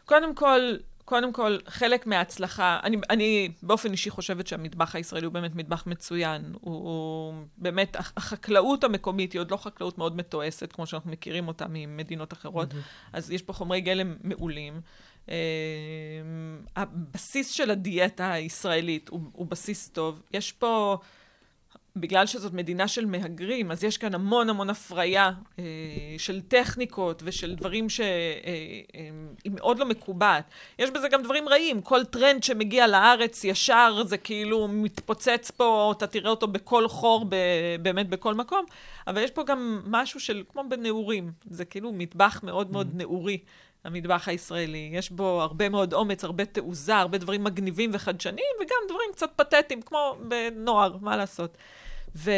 קודם 0.05 0.35
כל, 0.35 0.59
קודם 1.05 1.33
כל, 1.33 1.57
חלק 1.67 2.07
מההצלחה, 2.07 2.79
אני, 2.83 2.97
אני 3.09 3.51
באופן 3.63 3.91
אישי 3.91 4.09
חושבת 4.09 4.47
שהמטבח 4.47 4.95
הישראלי 4.95 5.25
הוא 5.25 5.33
באמת 5.33 5.55
מטבח 5.55 5.87
מצוין. 5.87 6.53
הוא, 6.61 6.73
הוא 6.73 7.33
באמת, 7.57 7.95
החקלאות 8.17 8.83
המקומית 8.83 9.33
היא 9.33 9.39
עוד 9.39 9.51
לא 9.51 9.57
חקלאות 9.57 9.97
מאוד 9.97 10.15
מתועסת, 10.15 10.71
כמו 10.71 10.85
שאנחנו 10.85 11.11
מכירים 11.11 11.47
אותה 11.47 11.65
ממדינות 11.69 12.33
אחרות, 12.33 12.71
mm-hmm. 12.71 13.09
אז 13.13 13.31
יש 13.31 13.41
פה 13.41 13.53
חומרי 13.53 13.81
גלם 13.81 14.15
מעולים. 14.23 14.81
Uh, 15.25 15.29
הבסיס 16.75 17.51
של 17.51 17.71
הדיאטה 17.71 18.31
הישראלית 18.31 19.09
הוא, 19.09 19.21
הוא 19.31 19.47
בסיס 19.47 19.89
טוב. 19.89 20.21
יש 20.33 20.51
פה... 20.51 20.97
בגלל 21.95 22.25
שזאת 22.25 22.53
מדינה 22.53 22.87
של 22.87 23.05
מהגרים, 23.05 23.71
אז 23.71 23.83
יש 23.83 23.97
כאן 23.97 24.15
המון 24.15 24.49
המון 24.49 24.69
הפריה 24.69 25.31
אה, 25.59 25.63
של 26.17 26.41
טכניקות 26.41 27.21
ושל 27.25 27.55
דברים 27.55 27.89
שהיא 27.89 28.07
אה, 28.95 29.01
אה, 29.45 29.49
מאוד 29.51 29.79
לא 29.79 29.85
מקובעת. 29.85 30.45
יש 30.79 30.89
בזה 30.89 31.09
גם 31.09 31.23
דברים 31.23 31.49
רעים, 31.49 31.81
כל 31.81 32.05
טרנד 32.05 32.43
שמגיע 32.43 32.87
לארץ 32.87 33.43
ישר 33.43 34.03
זה 34.05 34.17
כאילו 34.17 34.67
מתפוצץ 34.67 35.51
פה, 35.51 35.93
אתה 35.97 36.07
תראה 36.07 36.29
אותו 36.29 36.47
בכל 36.47 36.87
חור, 36.87 37.25
ב, 37.29 37.35
באמת 37.81 38.09
בכל 38.09 38.33
מקום, 38.33 38.65
אבל 39.07 39.21
יש 39.21 39.31
פה 39.31 39.43
גם 39.43 39.81
משהו 39.85 40.19
של, 40.19 40.43
כמו 40.51 40.63
בנעורים, 40.69 41.31
זה 41.49 41.65
כאילו 41.65 41.91
מטבח 41.93 42.39
מאוד 42.43 42.71
מאוד 42.71 42.91
mm. 42.93 42.97
נעורי. 42.97 43.37
המטבח 43.83 44.27
הישראלי. 44.27 44.89
יש 44.93 45.11
בו 45.11 45.41
הרבה 45.41 45.69
מאוד 45.69 45.93
אומץ, 45.93 46.23
הרבה 46.23 46.45
תעוזה, 46.45 46.95
הרבה 46.95 47.17
דברים 47.17 47.43
מגניבים 47.43 47.89
וחדשניים, 47.93 48.55
וגם 48.57 48.77
דברים 48.89 49.09
קצת 49.11 49.29
פתטיים, 49.35 49.81
כמו 49.81 50.15
בנוער, 50.27 50.97
מה 51.01 51.17
לעשות. 51.17 51.57
ו- 52.15 52.31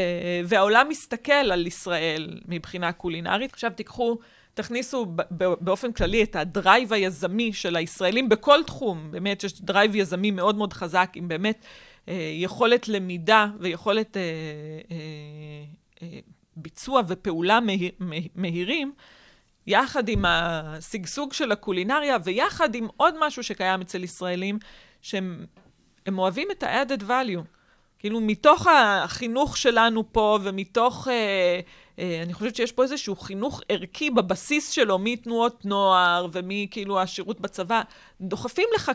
והעולם 0.45 0.89
מסתכל 0.89 1.31
על 1.33 1.67
ישראל 1.67 2.39
מבחינה 2.47 2.91
קולינרית. 2.91 3.53
עכשיו 3.53 3.71
תיקחו, 3.75 4.17
תכניסו 4.53 5.05
באופן 5.37 5.91
כללי 5.91 6.23
את 6.23 6.35
ה 6.35 6.45
drive 6.45 6.93
היזמי 6.93 7.53
של 7.53 7.75
הישראלים 7.75 8.29
בכל 8.29 8.63
תחום. 8.63 9.11
באמת 9.11 9.43
יש 9.43 9.61
drive 9.61 9.95
יזמי 9.95 10.31
מאוד 10.31 10.55
מאוד 10.55 10.73
חזק, 10.73 11.11
עם 11.15 11.27
באמת 11.27 11.65
אה, 12.07 12.31
יכולת 12.33 12.87
למידה 12.87 13.47
ויכולת 13.59 14.17
אה, 14.17 14.21
אה, 14.91 14.97
אה, 16.01 16.19
ביצוע 16.55 17.01
ופעולה 17.07 17.59
מהיר, 17.59 17.91
מהירים. 18.35 18.93
יחד 19.67 20.09
עם 20.09 20.25
השגשוג 20.27 21.33
של 21.33 21.51
הקולינריה, 21.51 22.17
ויחד 22.23 22.75
עם 22.75 22.87
עוד 22.97 23.15
משהו 23.19 23.43
שקיים 23.43 23.81
אצל 23.81 24.03
ישראלים, 24.03 24.59
שהם 25.01 25.45
אוהבים 26.17 26.47
את 26.51 26.63
ה-added 26.63 27.01
value. 27.01 27.54
כאילו, 27.99 28.21
מתוך 28.21 28.67
החינוך 28.67 29.57
שלנו 29.57 30.03
פה, 30.11 30.39
ומתוך... 30.43 31.07
אה, 31.07 31.59
אה, 31.99 32.21
אני 32.23 32.33
חושבת 32.33 32.55
שיש 32.55 32.71
פה 32.71 32.83
איזשהו 32.83 33.15
חינוך 33.15 33.61
ערכי 33.69 34.09
בבסיס 34.09 34.69
שלו, 34.69 34.99
מתנועות 34.99 35.65
נוער 35.65 36.27
ומכאילו 36.31 37.01
השירות 37.01 37.41
בצבא, 37.41 37.81
דוחפים 38.21 38.67
לך, 38.75 38.91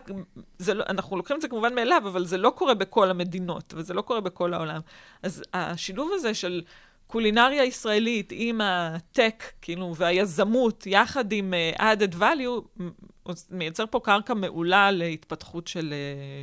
זה 0.59 0.75
לא, 0.75 0.85
אנחנו 0.89 1.17
לוקחים 1.17 1.37
את 1.37 1.43
זה 1.43 1.49
כמובן 1.49 1.75
מאליו, 1.75 2.03
אבל 2.05 2.25
זה 2.25 2.39
לא 2.39 2.51
קורה 2.51 2.75
בכל 2.75 3.11
המדינות, 3.11 3.75
וזה 3.77 3.95
לא 3.95 4.03
קורה 4.03 4.21
בכל 4.21 4.55
העולם. 4.55 4.81
אז 5.23 5.43
השילוב 5.55 6.11
הזה 6.15 6.35
של 6.35 6.63
הקולינריה 7.07 7.63
הישראלית 7.63 8.33
עם 8.37 8.61
הטק, 8.61 9.45
כאילו, 9.63 9.95
והיזמות, 9.97 10.87
יחד 10.87 11.33
עם 11.33 11.55
uh, 11.77 11.81
added 11.81 12.15
value, 12.21 12.83
מייצר 13.51 13.85
פה 13.91 14.01
קרקע 14.01 14.35
מעולה 14.35 14.91
להתפתחות 14.91 15.69
של, 15.69 15.95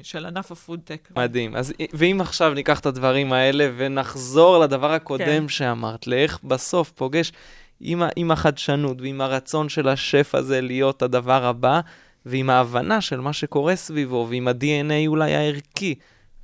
uh, 0.02 0.06
של 0.06 0.26
ענף 0.26 0.52
הפודטק. 0.52 1.10
מדהים. 1.16 1.56
אז 1.56 1.74
ואם 1.94 2.22
עכשיו 2.22 2.54
ניקח 2.54 2.80
את 2.80 2.86
הדברים 2.86 3.34
האלה 3.34 3.70
ונחזור 3.78 4.60
לדבר 4.60 4.92
הקודם 4.92 5.42
כן. 5.42 5.48
שאמרת, 5.50 6.08
לאיך 6.08 6.40
בסוף 6.44 6.92
פוגש 6.92 7.32
עם, 7.80 8.04
עם 8.16 8.32
החדשנות 8.32 9.02
ועם 9.02 9.22
הרצון 9.22 9.70
של 9.70 9.88
השף 9.88 10.36
הזה 10.36 10.62
להיות 10.62 11.02
הדבר 11.02 11.46
הבא, 11.46 11.80
ועם 12.26 12.50
ההבנה 12.50 13.02
של 13.02 13.20
מה 13.20 13.34
שקורה 13.34 13.76
סביבו, 13.76 14.28
ועם 14.30 14.48
ה-DNA 14.48 15.08
אולי 15.08 15.36
הערכי, 15.36 15.96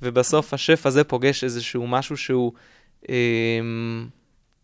ובסוף 0.02 0.54
השף 0.54 0.86
הזה 0.86 1.04
פוגש 1.04 1.44
איזשהו 1.44 1.86
משהו 1.86 2.16
שהוא... 2.16 2.52
אמ, 3.08 4.06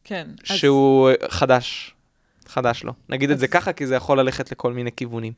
כן. 0.05 0.29
שהוא 0.45 1.11
אז... 1.11 1.17
חדש, 1.29 1.95
חדש 2.49 2.85
לו. 2.85 2.93
נגיד 3.09 3.31
אז... 3.31 3.35
את 3.35 3.41
זה 3.41 3.49
ככה, 3.49 3.73
כי 3.73 3.87
זה 3.87 3.95
יכול 3.95 4.21
ללכת 4.21 4.53
לכל 4.53 4.73
מיני 4.73 4.93
כיוונים. 4.93 5.33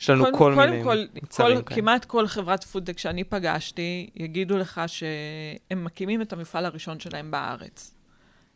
יש 0.00 0.10
לנו 0.10 0.24
כל, 0.24 0.32
כל 0.38 0.54
מיני 0.54 0.82
כל, 0.82 1.04
מוצרים 1.22 1.62
כאלה. 1.62 1.80
כמעט 1.80 2.04
כל 2.04 2.26
חברת 2.26 2.64
פודטק 2.64 2.98
שאני 2.98 3.24
פגשתי, 3.24 4.10
יגידו 4.16 4.58
לך 4.58 4.80
שהם 4.86 5.84
מקימים 5.84 6.22
את 6.22 6.32
המפעל 6.32 6.64
הראשון 6.64 7.00
שלהם 7.00 7.30
בארץ. 7.30 7.94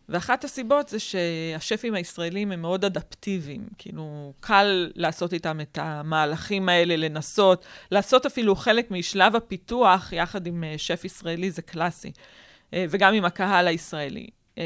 ואחת 0.08 0.44
הסיבות 0.44 0.88
זה 0.88 0.98
שהשפים 0.98 1.94
הישראלים 1.94 2.52
הם 2.52 2.62
מאוד 2.62 2.84
אדפטיביים, 2.84 3.66
כאילו, 3.78 4.32
קל 4.40 4.90
לעשות 4.94 5.32
איתם 5.32 5.60
את 5.60 5.78
המהלכים 5.82 6.68
האלה, 6.68 6.96
לנסות, 6.96 7.64
לעשות 7.90 8.26
אפילו 8.26 8.56
חלק 8.56 8.90
משלב 8.90 9.36
הפיתוח 9.36 10.12
יחד 10.12 10.46
עם 10.46 10.64
אה, 10.64 10.74
שף 10.76 11.04
ישראלי 11.04 11.50
זה 11.50 11.62
קלאסי, 11.62 12.12
אה, 12.74 12.84
וגם 12.90 13.14
עם 13.14 13.24
הקהל 13.24 13.68
הישראלי. 13.68 14.26
אה, 14.58 14.64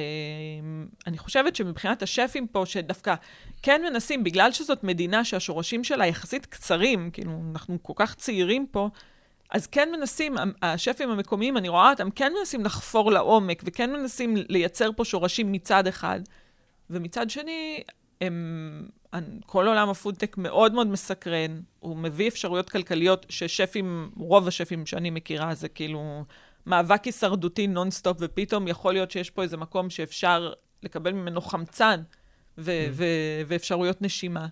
אני 1.06 1.18
חושבת 1.18 1.56
שמבחינת 1.56 2.02
השפים 2.02 2.46
פה, 2.46 2.62
שדווקא 2.66 3.14
כן 3.62 3.82
מנסים, 3.90 4.24
בגלל 4.24 4.52
שזאת 4.52 4.84
מדינה 4.84 5.24
שהשורשים 5.24 5.84
שלה 5.84 6.06
יחסית 6.06 6.46
קצרים, 6.46 7.10
כאילו, 7.10 7.32
אנחנו 7.52 7.78
כל 7.82 7.92
כך 7.96 8.14
צעירים 8.14 8.66
פה, 8.70 8.88
אז 9.50 9.66
כן 9.66 9.88
מנסים, 9.92 10.34
השפים 10.62 11.10
המקומיים, 11.10 11.56
אני 11.56 11.68
רואה 11.68 11.90
אותם, 11.90 12.10
כן 12.10 12.32
מנסים 12.38 12.64
לחפור 12.64 13.12
לעומק, 13.12 13.62
וכן 13.64 13.92
מנסים 13.92 14.36
לייצר 14.48 14.90
פה 14.96 15.04
שורשים 15.04 15.52
מצד 15.52 15.86
אחד, 15.86 16.20
ומצד 16.90 17.30
שני, 17.30 17.80
הם, 18.20 18.88
כל 19.46 19.66
עולם 19.66 19.88
הפודטק 19.88 20.38
מאוד 20.38 20.74
מאוד 20.74 20.86
מסקרן, 20.86 21.60
הוא 21.80 21.96
מביא 21.96 22.28
אפשרויות 22.28 22.70
כלכליות 22.70 23.26
ששפים, 23.28 24.10
רוב 24.16 24.48
השפים 24.48 24.86
שאני 24.86 25.10
מכירה, 25.10 25.54
זה 25.54 25.68
כאילו 25.68 26.24
מאבק 26.66 27.04
הישרדותי 27.04 27.66
נונסטופ, 27.66 28.16
ופתאום 28.20 28.68
יכול 28.68 28.92
להיות 28.92 29.10
שיש 29.10 29.30
פה 29.30 29.42
איזה 29.42 29.56
מקום 29.56 29.90
שאפשר 29.90 30.52
לקבל 30.82 31.12
ממנו 31.12 31.40
חמצן 31.40 32.02
ו- 32.58 32.86
mm. 32.86 32.90
ו- 32.92 33.42
ואפשרויות 33.46 34.02
נשימה. 34.02 34.46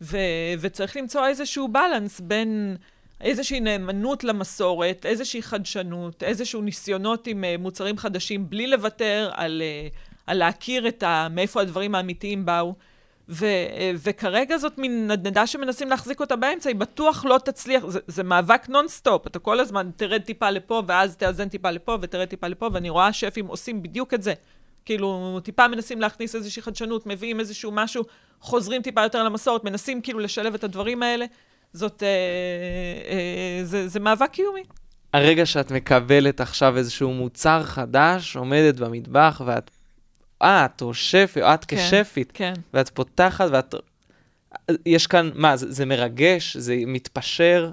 ו- 0.00 0.16
וצריך 0.60 0.96
למצוא 0.96 1.26
איזשהו 1.26 1.68
balance 1.68 2.20
בין... 2.20 2.76
איזושהי 3.20 3.60
נאמנות 3.60 4.24
למסורת, 4.24 5.06
איזושהי 5.06 5.42
חדשנות, 5.42 6.22
איזשהו 6.22 6.62
ניסיונות 6.62 7.26
עם 7.26 7.44
uh, 7.44 7.60
מוצרים 7.60 7.98
חדשים, 7.98 8.50
בלי 8.50 8.66
לוותר 8.66 9.30
על, 9.32 9.62
uh, 9.92 9.96
על 10.26 10.38
להכיר 10.38 10.88
את 10.88 11.02
ה, 11.02 11.28
מאיפה 11.30 11.60
הדברים 11.60 11.94
האמיתיים 11.94 12.46
באו. 12.46 12.74
ו, 13.30 13.46
וכרגע 14.02 14.58
זאת 14.58 14.78
מין 14.78 15.10
נדנדה 15.10 15.46
שמנסים 15.46 15.88
להחזיק 15.88 16.20
אותה 16.20 16.36
באמצע, 16.36 16.70
היא 16.70 16.76
בטוח 16.76 17.24
לא 17.24 17.38
תצליח, 17.44 17.86
זה, 17.86 18.00
זה 18.06 18.22
מאבק 18.22 18.68
נונסטופ, 18.68 19.26
אתה 19.26 19.38
כל 19.38 19.60
הזמן 19.60 19.90
תרד 19.96 20.20
טיפה 20.22 20.50
לפה, 20.50 20.82
ואז 20.86 21.16
תאזן 21.16 21.48
טיפה 21.48 21.70
לפה, 21.70 21.98
ותרד 22.00 22.28
טיפה 22.28 22.48
לפה, 22.48 22.68
ואני 22.72 22.90
רואה 22.90 23.12
שפים 23.12 23.46
עושים 23.46 23.82
בדיוק 23.82 24.14
את 24.14 24.22
זה. 24.22 24.34
כאילו, 24.84 25.40
טיפה 25.42 25.68
מנסים 25.68 26.00
להכניס 26.00 26.34
איזושהי 26.34 26.62
חדשנות, 26.62 27.06
מביאים 27.06 27.40
איזשהו 27.40 27.72
משהו, 27.72 28.04
חוזרים 28.40 28.82
טיפה 28.82 29.02
יותר 29.02 29.24
למסורת, 29.24 29.64
מנסים 29.64 30.00
כאילו 30.00 30.18
לשלב 30.18 30.54
את 30.54 30.64
הדברים 30.64 31.02
האלה. 31.02 31.26
זאת, 31.72 32.02
אה, 32.02 32.08
אה, 33.10 33.64
זה, 33.64 33.88
זה 33.88 34.00
מאבק 34.00 34.30
קיומי. 34.30 34.62
הרגע 35.12 35.46
שאת 35.46 35.70
מקבלת 35.70 36.40
עכשיו 36.40 36.76
איזשהו 36.76 37.12
מוצר 37.12 37.62
חדש, 37.62 38.36
עומדת 38.36 38.76
במטבח, 38.76 39.42
ואת, 39.46 39.70
את 40.42 40.82
או 40.82 40.94
שפי, 40.94 41.42
או 41.42 41.54
את 41.54 41.64
כן, 41.64 41.76
כשפית, 41.76 42.32
כן. 42.34 42.52
ואת 42.74 42.88
פותחת, 42.88 43.48
ואת, 43.52 43.74
יש 44.86 45.06
כאן, 45.06 45.30
מה, 45.34 45.56
זה, 45.56 45.72
זה 45.72 45.86
מרגש? 45.86 46.56
זה 46.56 46.76
מתפשר? 46.86 47.70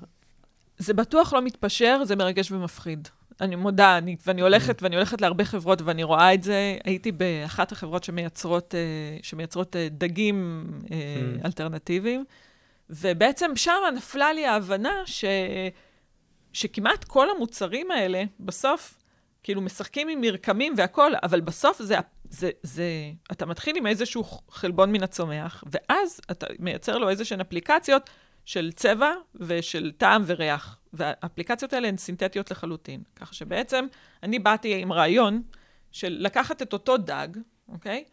זה 0.78 0.94
בטוח 0.94 1.34
לא 1.34 1.42
מתפשר, 1.42 2.02
זה 2.04 2.16
מרגש 2.16 2.52
ומפחיד. 2.52 3.08
אני 3.42 3.56
מודה, 3.56 3.98
אני, 3.98 4.16
ואני 4.28 4.42
הולכת, 4.42 4.84
ואני 4.84 4.96
הולכת 4.96 5.22
להרבה 5.22 5.46
חברות, 5.46 5.82
ואני 5.82 6.04
רואה 6.04 6.34
את 6.34 6.44
זה. 6.44 6.78
הייתי 6.84 7.12
באחת 7.12 7.72
החברות 7.72 8.04
שמייצרות, 8.04 8.76
אה, 8.76 9.18
שמייצרות 9.22 9.76
אה, 9.76 9.88
דגים 9.92 10.68
אה, 10.92 10.98
mm. 11.42 11.46
אלטרנטיביים. 11.46 12.26
ובעצם 12.90 13.52
שם 13.56 13.80
נפלה 13.96 14.34
לי 14.34 14.46
ההבנה 14.46 15.02
ש... 15.06 15.26
שכמעט 16.54 17.04
כל 17.04 17.28
המוצרים 17.36 17.92
האלה, 17.92 18.24
בסוף, 18.40 18.98
כאילו 19.44 19.62
משחקים 19.62 20.08
עם 20.08 20.22
מרקמים 20.22 20.74
והכול, 20.78 21.16
אבל 21.24 21.42
בסוף 21.42 21.82
זה, 21.82 21.98
זה, 22.30 22.50
זה, 22.64 22.86
אתה 23.32 23.46
מתחיל 23.46 23.78
עם 23.78 23.88
איזשהו 23.88 24.24
חלבון 24.50 24.92
מן 24.92 25.04
הצומח, 25.04 25.64
ואז 25.72 26.22
אתה 26.32 26.48
מייצר 26.60 26.98
לו 26.98 27.10
איזשהן 27.10 27.42
אפליקציות 27.42 28.10
של 28.46 28.72
צבע 28.76 29.12
ושל 29.36 29.92
טעם 29.98 30.24
וריח. 30.26 30.78
והאפליקציות 30.94 31.74
האלה 31.74 31.88
הן 31.88 31.98
סינתטיות 31.98 32.52
לחלוטין. 32.52 33.04
ככה 33.16 33.34
שבעצם 33.34 33.86
אני 34.24 34.40
באתי 34.40 34.82
עם 34.82 34.94
רעיון 34.94 35.42
של 35.92 36.18
לקחת 36.20 36.62
את 36.62 36.74
אותו 36.74 36.98
דג, 36.98 37.28
אוקיי? 37.70 38.04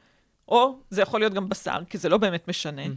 או 0.49 0.79
זה 0.91 1.03
יכול 1.03 1.21
להיות 1.21 1.35
גם 1.35 1.49
בשר, 1.49 1.79
כי 1.91 1.99
זה 1.99 2.09
לא 2.09 2.19
באמת 2.19 2.49
משנה. 2.49 2.87
Mm. 2.87 2.89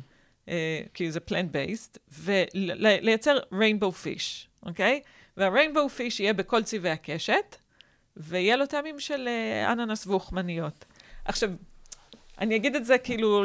אה, 0.50 0.82
כי 0.94 1.12
זה 1.12 1.20
פלנט 1.20 1.52
בייסט, 1.52 1.98
ולייצר 2.12 3.38
ריינבו 3.54 3.92
פיש, 3.92 4.48
אוקיי? 4.66 5.02
והריינבו 5.38 5.90
פיש 5.90 6.20
יהיה 6.20 6.34
בכל 6.34 6.64
צבעי 6.64 6.92
הקשת, 6.92 7.56
ויהיה 8.18 8.56
לו 8.56 8.66
טעמים 8.66 9.00
של 9.00 9.28
אה, 9.28 9.72
אננס 9.72 10.08
ואוכמניות. 10.08 10.86
עכשיו, 11.28 11.50
אני 12.40 12.56
אגיד 12.56 12.76
את 12.76 12.86
זה 12.86 12.98
כאילו 12.98 13.44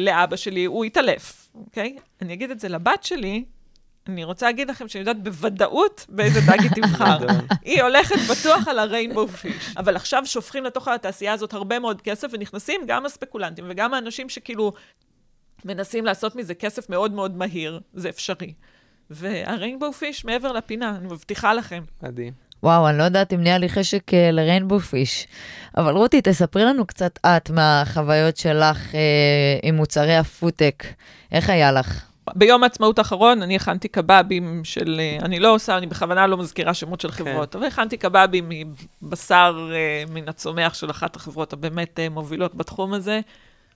לאבא 0.00 0.36
שלי, 0.36 0.64
הוא 0.64 0.84
יתעלף, 0.84 1.48
אוקיי? 1.54 1.96
אני 2.22 2.32
אגיד 2.32 2.50
את 2.50 2.60
זה 2.60 2.68
לבת 2.68 3.04
שלי, 3.04 3.44
אני 4.08 4.24
רוצה 4.24 4.46
להגיד 4.46 4.70
לכם 4.70 4.88
שאני 4.88 5.00
יודעת 5.00 5.22
בוודאות 5.22 6.06
באיזה 6.08 6.40
דג 6.40 6.60
היא 6.60 6.70
תבחר. 6.70 7.18
היא 7.64 7.82
הולכת 7.82 8.16
בטוח 8.30 8.68
על 8.68 8.78
הריינבו 8.78 9.28
פיש. 9.28 9.76
אבל 9.76 9.96
עכשיו 9.96 10.26
שופכים 10.26 10.64
לתוך 10.64 10.88
התעשייה 10.88 11.32
הזאת 11.32 11.52
הרבה 11.52 11.78
מאוד 11.78 12.02
כסף, 12.02 12.28
ונכנסים 12.32 12.80
גם 12.86 13.06
הספקולנטים 13.06 13.64
וגם 13.68 13.94
האנשים 13.94 14.28
שכאילו 14.28 14.72
מנסים 15.64 16.04
לעשות 16.04 16.36
מזה 16.36 16.54
כסף 16.54 16.90
מאוד 16.90 17.12
מאוד 17.12 17.36
מהיר, 17.36 17.80
זה 17.94 18.08
אפשרי. 18.08 18.52
והריינבו 19.10 19.92
פיש 19.92 20.24
מעבר 20.24 20.52
לפינה, 20.52 20.96
אני 20.96 21.06
מבטיחה 21.06 21.54
לכם. 21.54 21.82
מדהים. 22.02 22.32
וואו, 22.62 22.88
אני 22.88 22.98
לא 22.98 23.02
יודעת 23.02 23.32
אם 23.32 23.40
נהיה 23.40 23.58
לי 23.58 23.68
חשק 23.68 24.14
אה, 24.14 24.30
לריינבו 24.30 24.80
פיש. 24.80 25.26
אבל 25.76 25.92
רותי, 25.92 26.20
תספרי 26.22 26.64
לנו 26.64 26.86
קצת 26.86 27.18
את 27.26 27.50
מהחוויות 27.50 28.36
שלך 28.36 28.94
אה, 28.94 29.00
עם 29.62 29.76
מוצרי 29.76 30.16
הפודטק. 30.16 30.84
איך 31.32 31.50
היה 31.50 31.72
לך? 31.72 32.08
ביום 32.34 32.62
העצמאות 32.62 32.98
האחרון 32.98 33.42
אני 33.42 33.56
הכנתי 33.56 33.88
קבבים 33.88 34.60
של, 34.64 35.00
אה, 35.00 35.18
אני 35.24 35.38
לא 35.38 35.54
עושה, 35.54 35.78
אני 35.78 35.86
בכוונה 35.86 36.26
לא 36.26 36.36
מזכירה 36.36 36.74
שמות 36.74 37.00
של 37.00 37.10
כן. 37.10 37.16
חברות, 37.16 37.52
כן. 37.52 37.58
אבל 37.58 37.66
הכנתי 37.66 37.96
קבבים 37.96 38.50
מבשר 39.02 39.70
אה, 39.74 40.04
מן 40.10 40.28
הצומח 40.28 40.74
של 40.74 40.90
אחת 40.90 41.16
החברות 41.16 41.52
הבאמת 41.52 42.00
אה, 42.00 42.08
מובילות 42.08 42.54
בתחום 42.54 42.94
הזה. 42.94 43.20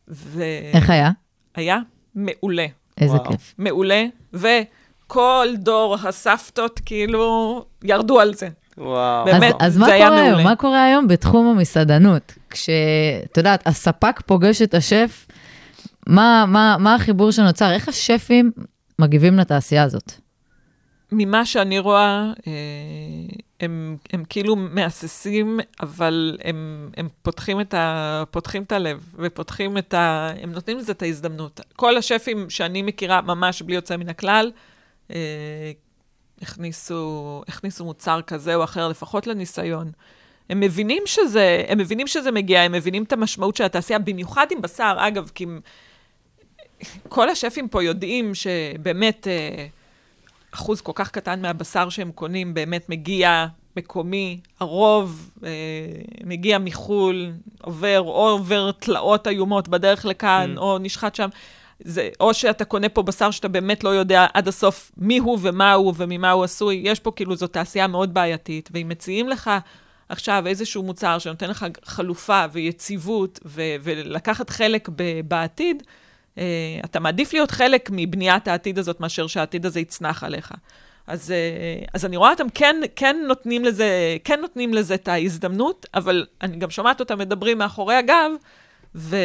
ו... 0.09 0.43
איך 0.73 0.91
היה? 0.91 1.11
היה 1.55 1.79
מעולה. 2.15 2.67
איזה 3.01 3.17
וואו. 3.17 3.31
כיף. 3.31 3.55
מעולה, 3.59 4.05
וכל 4.33 5.49
דור 5.57 5.97
הסבתות 6.03 6.81
כאילו 6.85 7.65
ירדו 7.83 8.21
על 8.21 8.35
זה. 8.35 8.49
וואו. 8.79 9.25
באמת, 9.25 9.55
אז, 9.61 9.77
אז 9.77 9.89
היה 9.89 10.11
מעולה. 10.11 10.39
אז 10.39 10.45
מה 10.45 10.57
קורה 10.57 10.85
היום 10.85 11.09
בתחום 11.09 11.47
המסעדנות? 11.47 12.33
כשאת 12.51 13.37
יודעת, 13.37 13.67
הספק 13.67 14.21
פוגש 14.27 14.63
את 14.63 14.75
השף, 14.75 15.27
מה, 16.07 16.45
מה, 16.49 16.77
מה 16.79 16.95
החיבור 16.95 17.31
שנוצר? 17.31 17.73
איך 17.73 17.89
השפים 17.89 18.51
מגיבים 18.99 19.39
לתעשייה 19.39 19.83
הזאת? 19.83 20.13
ממה 21.13 21.45
שאני 21.47 21.79
רואה, 21.79 22.33
אה, 22.47 22.53
הם, 23.61 23.97
הם 24.13 24.25
כאילו 24.29 24.57
מהססים, 24.57 25.61
אבל 25.81 26.39
הם, 26.45 26.91
הם 26.97 27.09
פותחים, 27.23 27.61
את 27.61 27.75
ה, 27.75 28.23
פותחים 28.31 28.63
את 28.63 28.73
הלב, 28.73 29.15
ופותחים 29.19 29.79
את 29.79 29.95
ה... 29.95 30.31
הם 30.43 30.53
נותנים 30.53 30.79
לזה 30.79 30.93
את 30.93 31.03
ההזדמנות. 31.03 31.61
כל 31.77 31.97
השפים 31.97 32.51
שאני 32.51 32.83
מכירה, 32.83 33.21
ממש 33.21 33.63
בלי 33.63 33.75
יוצא 33.75 33.97
מן 33.97 34.09
הכלל, 34.09 34.51
אה, 35.11 35.73
הכניסו, 36.43 37.43
הכניסו 37.49 37.85
מוצר 37.85 38.21
כזה 38.23 38.55
או 38.55 38.65
אחר, 38.65 38.89
לפחות 38.89 39.27
לניסיון. 39.27 39.93
הם 40.51 40.61
מבינים 40.61 41.03
שזה, 41.07 41.65
הם 41.69 41.79
מבינים 41.79 42.07
שזה 42.07 42.31
מגיע, 42.31 42.61
הם 42.61 42.73
מבינים 42.73 43.03
את 43.03 43.13
המשמעות 43.13 43.57
של 43.57 43.65
התעשייה, 43.65 43.99
במיוחד 43.99 44.47
עם 44.51 44.63
בשר, 44.63 44.95
אגב, 44.99 45.31
כי 45.35 45.47
כל 47.09 47.29
השפים 47.29 47.69
פה 47.69 47.83
יודעים 47.83 48.35
שבאמת... 48.35 49.27
אה, 49.27 49.67
אחוז 50.55 50.81
כל 50.81 50.93
כך 50.95 51.11
קטן 51.11 51.43
מהבשר 51.43 51.89
שהם 51.89 52.13
קונים 52.13 52.55
באמת 52.55 52.89
מגיע 52.89 53.47
מקומי, 53.77 54.41
הרוב 54.61 55.31
אה, 55.45 55.51
מגיע 56.25 56.59
מחו"ל, 56.59 57.33
עובר, 57.61 58.01
או 58.01 58.29
עובר 58.29 58.73
תלאות 58.73 59.27
איומות 59.29 59.69
בדרך 59.69 60.05
לכאן, 60.05 60.55
mm. 60.57 60.61
או 60.61 60.79
נשחט 60.79 61.15
שם. 61.15 61.29
זה, 61.85 62.09
או 62.21 62.35
שאתה 62.35 62.65
קונה 62.65 62.89
פה 62.89 63.03
בשר 63.03 63.31
שאתה 63.31 63.49
באמת 63.49 63.85
לא 63.85 63.89
יודע 63.89 64.27
עד 64.35 64.49
הסוף 64.49 64.93
מי 64.97 65.19
הוא 65.19 65.39
ומה 65.43 65.73
הוא 65.73 65.95
וממה 65.97 66.31
הוא 66.31 66.45
עשוי. 66.45 66.81
יש 66.85 67.01
פה 67.01 67.11
כאילו, 67.17 67.37
זו 67.37 67.47
תעשייה 67.47 67.87
מאוד 67.87 68.15
בעייתית, 68.15 68.69
ואם 68.73 68.89
מציעים 68.89 69.29
לך 69.29 69.51
עכשיו 70.09 70.45
איזשהו 70.47 70.83
מוצר 70.83 71.19
שנותן 71.19 71.51
לך 71.51 71.67
חלופה 71.85 72.45
ויציבות 72.53 73.41
ו- 73.45 73.77
ולקחת 73.83 74.51
חלק 74.51 74.89
ב- 74.97 75.21
בעתיד, 75.29 75.83
Uh, 76.37 76.39
אתה 76.85 77.01
מעדיף 77.01 77.33
להיות 77.33 77.51
חלק 77.51 77.89
מבניית 77.93 78.49
העתיד 78.49 78.79
הזאת 78.79 79.01
מאשר 79.01 79.27
שהעתיד 79.27 79.67
הזה 79.67 79.81
יצנח 79.81 80.25
עליך. 80.25 80.53
אז, 81.07 81.31
uh, 81.31 81.91
אז 81.95 82.05
אני 82.05 82.17
רואה 82.17 82.31
אותם 82.31 82.49
כן, 82.55 82.77
כן, 82.97 83.17
נותנים 83.29 83.65
לזה, 83.65 84.17
כן 84.25 84.41
נותנים 84.41 84.75
לזה 84.75 84.95
את 84.95 85.09
ההזדמנות, 85.09 85.87
אבל 85.95 86.27
אני 86.43 86.57
גם 86.57 86.71
שומעת 86.71 87.01
אותם 87.01 87.19
מדברים 87.19 87.59
מאחורי 87.59 87.95
הגב, 87.95 88.31
ו... 88.95 89.17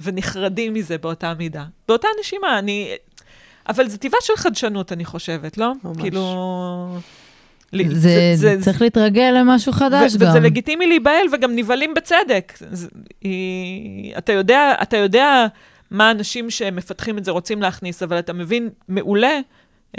ונחרדים 0.00 0.74
מזה 0.74 0.98
באותה 0.98 1.34
מידה. 1.38 1.64
באותה 1.88 2.08
נשימה, 2.20 2.58
אני... 2.58 2.88
אבל 3.68 3.88
זה 3.88 3.98
טבעה 3.98 4.20
של 4.22 4.32
חדשנות, 4.36 4.92
אני 4.92 5.04
חושבת, 5.04 5.58
לא? 5.58 5.72
ממש. 5.84 5.96
כאילו... 6.00 6.96
לי- 7.72 7.94
זה 8.36 8.56
צריך 8.60 8.82
להתרגל 8.82 9.34
למשהו 9.38 9.72
חדש 9.72 10.14
ו- 10.14 10.18
גם. 10.18 10.28
וזה 10.28 10.40
לגיטימי 10.40 10.86
להיבהל 10.86 11.26
וגם 11.32 11.56
נבהלים 11.56 11.94
בצדק. 11.94 12.52
זה- 12.70 12.88
היא- 13.20 14.16
אתה 14.18 14.32
יודע, 14.32 14.74
אתה 14.82 14.96
יודע 14.96 15.46
מה 15.90 16.08
האנשים 16.08 16.50
שמפתחים 16.50 17.18
את 17.18 17.24
זה 17.24 17.30
רוצים 17.30 17.62
להכניס, 17.62 18.02
אבל 18.02 18.18
אתה 18.18 18.32
מבין 18.32 18.68
מעולה 18.88 19.38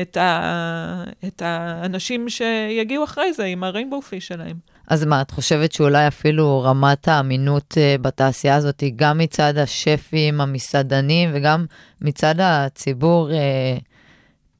את, 0.01 0.17
ה, 0.17 1.03
את 1.27 1.41
האנשים 1.45 2.29
שיגיעו 2.29 3.03
אחרי 3.03 3.33
זה 3.33 3.43
עם 3.43 3.63
הריינבו 3.63 4.01
פיש 4.01 4.27
שלהם. 4.27 4.55
אז 4.87 5.05
מה, 5.05 5.21
את 5.21 5.31
חושבת 5.31 5.71
שאולי 5.71 6.07
אפילו 6.07 6.61
רמת 6.61 7.07
האמינות 7.07 7.77
אה, 7.77 7.95
בתעשייה 8.01 8.55
הזאת 8.55 8.83
גם 8.95 9.17
מצד 9.17 9.57
השפים, 9.57 10.41
המסעדנים, 10.41 11.29
וגם 11.33 11.65
מצד 12.01 12.35
הציבור 12.39 13.31
אה, 13.31 13.77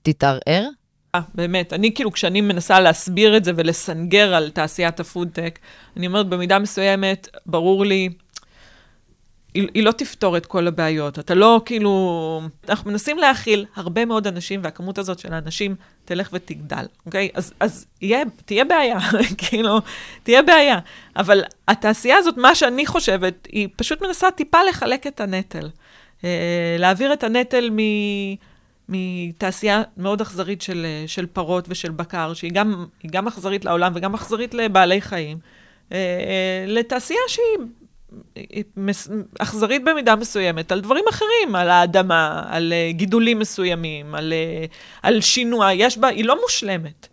תתערער? 0.01 0.67
אה, 1.15 1.21
באמת, 1.35 1.73
אני 1.73 1.93
כאילו, 1.93 2.11
כשאני 2.11 2.41
מנסה 2.41 2.79
להסביר 2.79 3.37
את 3.37 3.43
זה 3.43 3.51
ולסנגר 3.55 4.33
על 4.33 4.49
תעשיית 4.49 4.99
הפודטק, 4.99 5.59
אני 5.97 6.07
אומרת, 6.07 6.29
במידה 6.29 6.59
מסוימת, 6.59 7.27
ברור 7.45 7.85
לי, 7.85 8.09
היא, 9.53 9.67
היא 9.73 9.83
לא 9.83 9.91
תפתור 9.91 10.37
את 10.37 10.45
כל 10.45 10.67
הבעיות. 10.67 11.19
אתה 11.19 11.35
לא 11.35 11.61
כאילו... 11.65 12.41
אנחנו 12.69 12.91
מנסים 12.91 13.17
להכיל 13.17 13.65
הרבה 13.75 14.05
מאוד 14.05 14.27
אנשים, 14.27 14.59
והכמות 14.63 14.97
הזאת 14.97 15.19
של 15.19 15.33
האנשים 15.33 15.75
תלך 16.05 16.29
ותגדל, 16.33 16.85
אוקיי? 17.05 17.29
אז, 17.33 17.53
אז 17.59 17.85
יהיה, 18.01 18.23
תהיה 18.45 18.65
בעיה, 18.65 18.97
כאילו, 19.47 19.79
תהיה 20.23 20.41
בעיה. 20.41 20.79
אבל 21.15 21.43
התעשייה 21.67 22.17
הזאת, 22.17 22.37
מה 22.37 22.55
שאני 22.55 22.85
חושבת, 22.85 23.47
היא 23.51 23.67
פשוט 23.75 24.01
מנסה 24.01 24.31
טיפה 24.31 24.63
לחלק 24.69 25.07
את 25.07 25.21
הנטל. 25.21 25.69
אה, 26.23 26.75
להעביר 26.79 27.13
את 27.13 27.23
הנטל 27.23 27.69
מ... 27.69 27.77
מתעשייה 28.89 29.81
מאוד 29.97 30.21
אכזרית 30.21 30.61
של, 30.61 30.85
של 31.07 31.25
פרות 31.25 31.65
ושל 31.67 31.91
בקר, 31.91 32.33
שהיא 32.33 32.51
גם, 32.53 32.85
גם 33.05 33.27
אכזרית 33.27 33.65
לעולם 33.65 33.91
וגם 33.95 34.13
אכזרית 34.13 34.53
לבעלי 34.53 35.01
חיים, 35.01 35.37
אה, 35.91 35.97
אה, 35.97 36.65
לתעשייה 36.67 37.19
שהיא 37.27 37.67
אכזרית 39.39 39.83
במידה 39.83 40.15
מסוימת 40.15 40.71
על 40.71 40.81
דברים 40.81 41.03
אחרים, 41.09 41.55
על 41.55 41.69
האדמה, 41.69 42.43
על 42.47 42.73
אה, 42.73 42.91
גידולים 42.91 43.39
מסוימים, 43.39 44.15
על, 44.15 44.33
אה, 44.33 44.65
על 45.03 45.21
שינוע, 45.21 45.73
יש 45.73 45.97
בה, 45.97 46.07
היא 46.07 46.25
לא 46.25 46.41
מושלמת. 46.41 47.07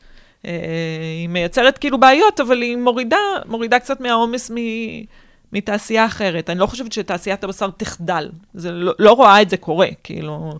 אה, 0.46 0.52
היא 1.20 1.28
מייצרת 1.28 1.78
כאילו 1.78 2.00
בעיות, 2.00 2.40
אבל 2.40 2.62
היא 2.62 2.76
מורידה, 2.76 3.16
מורידה 3.46 3.78
קצת 3.78 4.00
מהעומס 4.00 4.50
מ... 4.50 4.56
מתעשייה 5.52 6.06
אחרת. 6.06 6.50
אני 6.50 6.58
לא 6.58 6.66
חושבת 6.66 6.92
שתעשיית 6.92 7.44
הבשר 7.44 7.70
תחדל. 7.76 8.28
זה 8.54 8.72
לא, 8.72 8.92
לא 8.98 9.12
רואה 9.12 9.42
את 9.42 9.50
זה 9.50 9.56
קורה, 9.56 9.88
כאילו, 10.04 10.52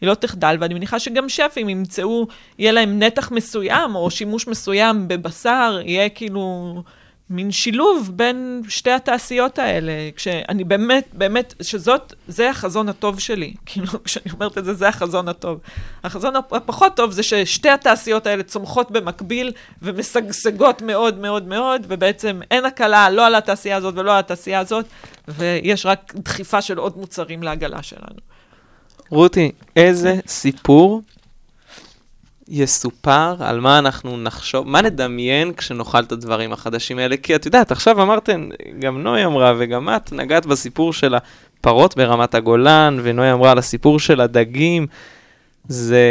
היא 0.00 0.08
לא 0.08 0.14
תחדל, 0.14 0.56
ואני 0.60 0.74
מניחה 0.74 0.98
שגם 0.98 1.28
שפים 1.28 1.68
ימצאו, 1.68 2.26
יהיה 2.58 2.72
להם 2.72 2.98
נתח 3.02 3.30
מסוים, 3.32 3.94
או 3.94 4.10
שימוש 4.10 4.46
מסוים 4.46 5.08
בבשר, 5.08 5.80
יהיה 5.84 6.08
כאילו 6.08 6.74
מין 7.30 7.50
שילוב 7.50 8.10
בין 8.14 8.62
שתי 8.68 8.90
התעשיות 8.90 9.58
האלה, 9.58 9.92
כשאני 10.16 10.64
באמת, 10.64 11.08
באמת, 11.12 11.54
שזאת, 11.62 12.14
זה 12.28 12.50
החזון 12.50 12.88
הטוב 12.88 13.20
שלי. 13.20 13.54
כאילו, 13.66 14.04
כשאני 14.04 14.32
אומרת 14.32 14.58
את 14.58 14.64
זה, 14.64 14.74
זה 14.74 14.88
החזון 14.88 15.28
הטוב. 15.28 15.58
החזון 16.04 16.36
הפ- 16.36 16.52
הפחות 16.52 16.96
טוב 16.96 17.10
זה 17.10 17.22
ששתי 17.22 17.68
התעשיות 17.70 18.26
האלה 18.26 18.42
צומחות 18.42 18.90
במקביל 18.90 19.52
ומשגשגות 19.82 20.82
מאוד 20.82 21.18
מאוד 21.18 21.48
מאוד, 21.48 21.86
ובעצם 21.88 22.40
אין 22.50 22.64
הקלה 22.64 23.10
לא 23.10 23.26
על 23.26 23.34
התעשייה 23.34 23.76
הזאת 23.76 23.94
ולא 23.96 24.12
על 24.12 24.18
התעשייה 24.18 24.58
הזאת, 24.60 24.86
ויש 25.28 25.86
רק 25.86 26.14
דחיפה 26.16 26.62
של 26.62 26.78
עוד 26.78 26.96
מוצרים 26.96 27.42
לעגלה 27.42 27.82
שלנו. 27.82 28.16
רותי, 29.10 29.52
איזה 29.76 30.14
סיפור 30.26 31.02
יסופר 32.48 33.36
על 33.40 33.60
מה 33.60 33.78
אנחנו 33.78 34.16
נחשוב, 34.16 34.68
מה 34.68 34.82
נדמיין 34.82 35.52
כשנאכל 35.52 36.00
את 36.00 36.12
הדברים 36.12 36.52
החדשים 36.52 36.98
האלה? 36.98 37.16
כי 37.16 37.36
את 37.36 37.46
יודעת, 37.46 37.72
עכשיו 37.72 38.02
אמרתן, 38.02 38.48
גם 38.78 39.02
נוי 39.02 39.24
אמרה 39.24 39.52
וגם 39.58 39.88
את 39.88 40.12
נגעת 40.12 40.46
בסיפור 40.46 40.92
של 40.92 41.14
הפרות 41.14 41.96
ברמת 41.96 42.34
הגולן, 42.34 42.98
ונוי 43.02 43.32
אמרה 43.32 43.50
על 43.50 43.58
הסיפור 43.58 44.00
של 44.00 44.20
הדגים. 44.20 44.86
זה... 45.68 46.04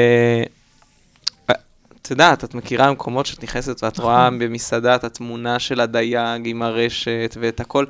את 2.02 2.12
יודעת, 2.12 2.43
את 2.43 2.56
מכירה 2.56 2.91
מקומות 2.91 3.26
שאת 3.26 3.43
נכנסת 3.43 3.84
ואת 3.84 4.00
רואה 4.00 4.30
במסעדה 4.30 4.95
את 4.95 5.04
התמונה 5.04 5.60
של 5.60 5.80
הדייג 5.80 6.41
עם 6.45 6.62
הרשת 6.62 7.38
ואת 7.39 7.60
הכל. 7.60 7.86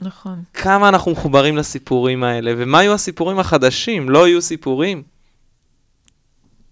נכון. 0.00 0.42
כמה 0.54 0.88
אנחנו 0.88 1.12
מחוברים 1.12 1.56
לסיפורים 1.56 2.24
האלה, 2.24 2.52
ומה 2.56 2.82
יהיו 2.82 2.92
הסיפורים 2.92 3.38
החדשים? 3.38 4.10
לא 4.10 4.28
יהיו 4.28 4.42
סיפורים? 4.42 5.02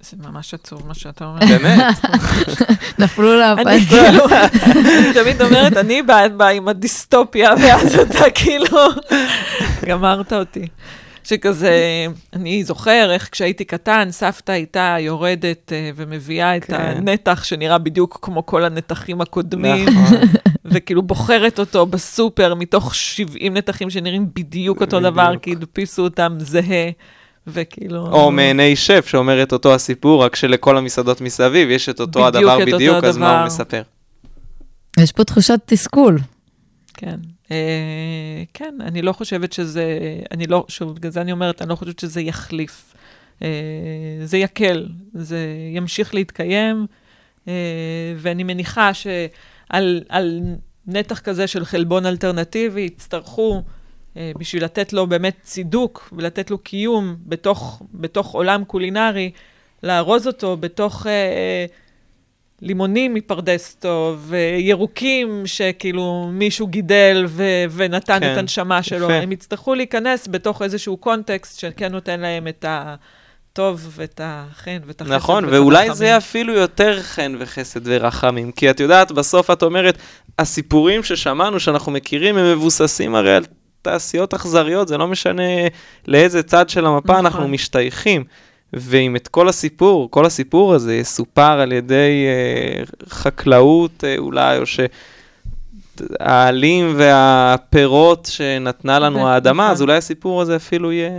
זה 0.00 0.16
ממש 0.28 0.54
עצוב 0.54 0.86
מה 0.86 0.94
שאתה 0.94 1.24
אומר. 1.24 1.40
באמת. 1.40 1.94
נפלו 2.98 3.36
לה 3.38 3.52
אני 3.52 3.60
הפנים. 3.60 3.80
כאילו, 3.88 4.24
אני 4.64 5.14
תמיד 5.14 5.42
אומרת, 5.42 5.76
אני 5.76 6.02
באה 6.02 6.48
עם 6.48 6.68
הדיסטופיה, 6.68 7.50
ואז 7.62 7.98
אתה 7.98 8.30
כאילו, 8.34 8.78
גמרת 9.88 10.32
אותי. 10.32 10.66
שכזה, 11.24 12.06
אני 12.32 12.64
זוכר 12.64 13.10
איך 13.12 13.28
כשהייתי 13.32 13.64
קטן, 13.64 14.08
סבתא 14.10 14.52
הייתה 14.52 14.96
יורדת 15.00 15.72
אה, 15.72 15.90
ומביאה 15.96 16.56
את 16.56 16.64
כן. 16.64 16.74
הנתח 16.74 17.44
שנראה 17.44 17.78
בדיוק 17.78 18.18
כמו 18.22 18.46
כל 18.46 18.64
הנתחים 18.64 19.20
הקודמים, 19.20 19.88
נכון. 19.88 20.18
וכאילו 20.64 21.02
בוחרת 21.02 21.58
אותו 21.58 21.86
בסופר 21.86 22.54
מתוך 22.54 22.94
70 22.94 23.56
נתחים 23.56 23.90
שנראים 23.90 24.26
בדיוק 24.34 24.80
אותו 24.80 25.00
דבר, 25.00 25.28
בדיוק. 25.28 25.42
כי 25.42 25.52
הדפיסו 25.52 26.02
אותם 26.02 26.36
זהה, 26.38 26.90
וכאילו... 27.46 28.06
או 28.06 28.30
מעיני 28.30 28.76
שף 28.76 29.06
שאומר 29.08 29.42
את 29.42 29.52
אותו 29.52 29.74
הסיפור, 29.74 30.24
רק 30.24 30.36
שלכל 30.36 30.78
המסעדות 30.78 31.20
מסביב 31.20 31.70
יש 31.70 31.88
את 31.88 32.00
אותו 32.00 32.20
בדיוק 32.20 32.26
הדבר 32.36 32.62
את 32.62 32.66
אותו 32.66 32.76
בדיוק, 32.76 33.04
אז 33.04 33.16
מה 33.16 33.26
הדבר. 33.26 33.38
הוא 33.38 33.46
מספר? 33.46 33.82
יש 34.98 35.12
פה 35.12 35.24
תחושת 35.24 35.60
תסכול. 35.66 36.18
כן. 36.94 37.16
אה, 37.50 38.42
כן, 38.54 38.74
אני 38.80 39.02
לא 39.02 39.12
חושבת 39.12 39.52
שזה, 39.52 39.98
אני 40.30 40.46
לא, 40.46 40.64
שוב, 40.68 40.94
בגלל 40.94 41.12
זה 41.12 41.20
אני 41.20 41.32
אומרת, 41.32 41.62
אני 41.62 41.70
לא 41.70 41.74
חושבת 41.74 41.98
שזה 41.98 42.20
יחליף. 42.20 42.94
אה, 43.42 43.48
זה 44.24 44.36
יקל, 44.36 44.88
זה 45.14 45.46
ימשיך 45.74 46.14
להתקיים, 46.14 46.86
אה, 47.48 47.52
ואני 48.16 48.42
מניחה 48.42 48.94
שעל 48.94 50.02
על 50.08 50.40
נתח 50.86 51.18
כזה 51.18 51.46
של 51.46 51.64
חלבון 51.64 52.06
אלטרנטיבי 52.06 52.80
יצטרכו, 52.80 53.54
אה, 53.54 53.60
בשביל 54.38 54.64
לתת 54.64 54.92
לו 54.92 55.06
באמת 55.06 55.36
צידוק 55.42 56.08
ולתת 56.16 56.50
לו 56.50 56.58
קיום 56.58 57.16
בתוך, 57.26 57.82
בתוך 57.94 58.34
עולם 58.34 58.64
קולינרי, 58.64 59.30
לארוז 59.82 60.26
אותו 60.26 60.56
בתוך... 60.56 61.06
אה, 61.06 61.66
לימונים 62.62 63.14
מפרדס 63.14 63.74
טוב, 63.74 64.26
וירוקים 64.28 65.42
שכאילו 65.46 66.28
מישהו 66.32 66.66
גידל 66.66 67.24
ו- 67.28 67.64
ונתן 67.70 68.20
כן, 68.20 68.32
את 68.32 68.38
הנשמה 68.38 68.82
שלו. 68.82 69.04
יפה. 69.04 69.14
הם 69.14 69.32
יצטרכו 69.32 69.74
להיכנס 69.74 70.28
בתוך 70.30 70.62
איזשהו 70.62 70.96
קונטקסט 70.96 71.60
שכן 71.60 71.92
נותן 71.92 72.20
להם 72.20 72.48
את 72.48 72.64
הטוב 72.68 73.88
ואת 73.96 74.20
החן 74.24 74.78
ואת 74.86 75.00
החסד 75.00 75.12
נכון, 75.12 75.44
ואת 75.44 75.52
ואולי 75.52 75.78
הרחמים. 75.78 75.94
זה 75.94 76.16
אפילו 76.16 76.54
יותר 76.54 77.02
חן 77.02 77.34
וחסד 77.38 77.80
ורחמים, 77.84 78.52
כי 78.52 78.70
את 78.70 78.80
יודעת, 78.80 79.12
בסוף 79.12 79.50
את 79.50 79.62
אומרת, 79.62 79.98
הסיפורים 80.38 81.02
ששמענו, 81.02 81.60
שאנחנו 81.60 81.92
מכירים, 81.92 82.36
הם 82.36 82.52
מבוססים 82.52 83.14
הרי 83.14 83.34
על 83.34 83.44
תעשיות 83.86 84.34
אכזריות, 84.34 84.88
זה 84.88 84.98
לא 84.98 85.06
משנה 85.06 85.42
לאיזה 86.08 86.42
צד 86.42 86.68
של 86.68 86.86
המפה 86.86 87.12
נכון. 87.12 87.26
אנחנו 87.26 87.48
משתייכים. 87.48 88.24
ואם 88.72 89.16
את 89.16 89.28
כל 89.28 89.48
הסיפור, 89.48 90.10
כל 90.10 90.26
הסיפור 90.26 90.74
הזה 90.74 90.96
יסופר 90.96 91.60
על 91.60 91.72
ידי 91.72 92.26
אה, 92.26 92.82
חקלאות 93.08 94.04
אה, 94.04 94.14
אולי, 94.18 94.58
או 94.58 94.62
שהעלים 96.20 96.94
והפירות 96.96 98.28
שנתנה 98.32 98.98
לנו 98.98 99.18
נכון. 99.18 99.30
האדמה, 99.30 99.70
אז 99.70 99.82
אולי 99.82 99.96
הסיפור 99.96 100.42
הזה 100.42 100.56
אפילו 100.56 100.92
יהיה 100.92 101.10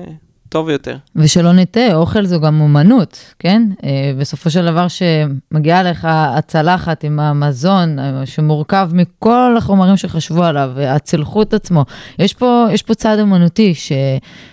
טוב 0.49 0.69
יותר. 0.69 0.97
ושלא 1.15 1.51
נטעה, 1.51 1.95
אוכל 1.95 2.25
זו 2.25 2.39
גם 2.39 2.61
אומנות, 2.61 3.33
כן? 3.39 3.63
אה, 3.83 4.11
בסופו 4.19 4.49
של 4.49 4.65
דבר 4.65 4.87
שמגיעה 4.87 5.83
לך 5.83 6.07
הצלחת 6.11 7.03
עם 7.03 7.19
המזון 7.19 7.99
אה, 7.99 8.25
שמורכב 8.25 8.89
מכל 8.93 9.55
החומרים 9.57 9.97
שחשבו 9.97 10.43
עליו, 10.43 10.71
והצלחות 10.75 11.53
עצמו. 11.53 11.85
יש 12.19 12.33
פה, 12.33 12.65
יש 12.71 12.81
פה 12.81 12.93
צד 12.93 13.19
אומנותי 13.19 13.75
ש, 13.75 13.91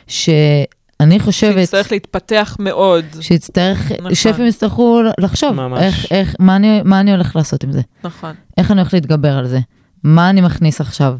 שאני 0.07 1.21
חושבת... 1.21 1.55
שיצטרך 1.55 1.93
להתפתח 1.93 2.57
מאוד. 2.59 3.05
שיצטרך, 3.21 3.93
נכון. 3.93 4.15
שפים 4.15 4.47
יצטרכו 4.47 5.03
לחשוב, 5.19 5.53
ממש. 5.53 5.81
איך, 5.81 6.13
איך, 6.13 6.37
מה 6.39 6.57
אני, 6.57 6.83
מה 6.85 7.01
אני 7.01 7.13
הולך 7.13 7.37
לעשות 7.37 7.65
עם 7.65 7.73
זה? 7.73 7.81
נכון. 8.05 8.35
איך 8.59 8.71
אני 8.71 8.81
הולך 8.81 8.95
להתגבר 8.95 9.39
על 9.39 9.47
זה? 9.47 9.59
מה 10.05 10.31
אני 10.31 10.41
מכניס 10.41 10.81
עכשיו? 10.81 11.17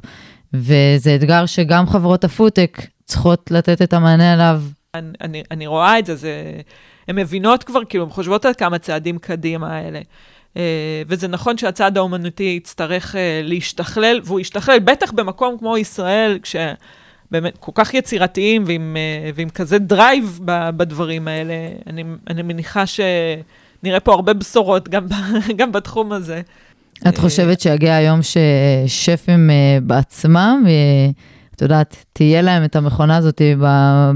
וזה 0.55 1.15
אתגר 1.15 1.47
שגם 1.47 1.87
חברות 1.87 2.25
הפודטק 2.25 2.81
צריכות 3.05 3.51
לתת 3.51 3.83
את 3.83 3.93
המענה 3.93 4.33
עליו. 4.33 4.63
אני, 4.95 5.13
אני, 5.21 5.43
אני 5.51 5.67
רואה 5.67 5.99
את 5.99 6.07
זה, 6.07 6.17
זה, 6.17 6.61
הן 7.09 7.17
מבינות 7.17 7.65
כבר, 7.65 7.85
כאילו, 7.89 8.05
הן 8.05 8.11
חושבות 8.11 8.45
על 8.45 8.55
כמה 8.55 8.79
צעדים 8.79 9.19
קדימה 9.19 9.77
האלה. 9.77 10.01
Uh, 10.55 10.57
וזה 11.07 11.29
נכון 11.29 11.59
שהצעד 11.59 11.99
האומנותי 11.99 12.55
יצטרך 12.57 13.15
uh, 13.15 13.19
להשתכלל, 13.43 14.21
והוא 14.25 14.41
ישתכלל 14.41 14.79
בטח 14.79 15.13
במקום 15.13 15.59
כמו 15.59 15.79
ישראל, 15.79 16.39
כשבאמת 16.43 17.57
כל 17.61 17.73
כך 17.75 17.95
יצירתיים 17.95 18.65
ועם, 18.67 18.97
uh, 18.97 19.33
ועם 19.35 19.49
כזה 19.49 19.79
drive 19.79 20.41
ב, 20.45 20.71
בדברים 20.71 21.29
האלה, 21.29 21.55
אני, 21.87 22.05
אני 22.31 22.43
מניחה 22.43 22.85
נראה 23.83 24.01
פה 24.01 24.13
הרבה 24.13 24.35
בשורות 24.35 24.89
גם, 24.89 25.07
גם 25.59 25.73
בתחום 25.73 26.13
הזה. 26.13 26.41
את 27.09 27.19
חושבת 27.19 27.61
שיגיע 27.61 27.95
היום 27.95 28.21
ששפים 28.23 29.51
בעצמם, 29.83 30.65
אה, 30.67 31.11
את 31.57 31.63
יודעת, 31.63 32.05
תהיה 32.13 32.43
להם 32.43 32.65
את 32.65 32.77
המכונה 32.77 33.17
הזאת 33.17 33.41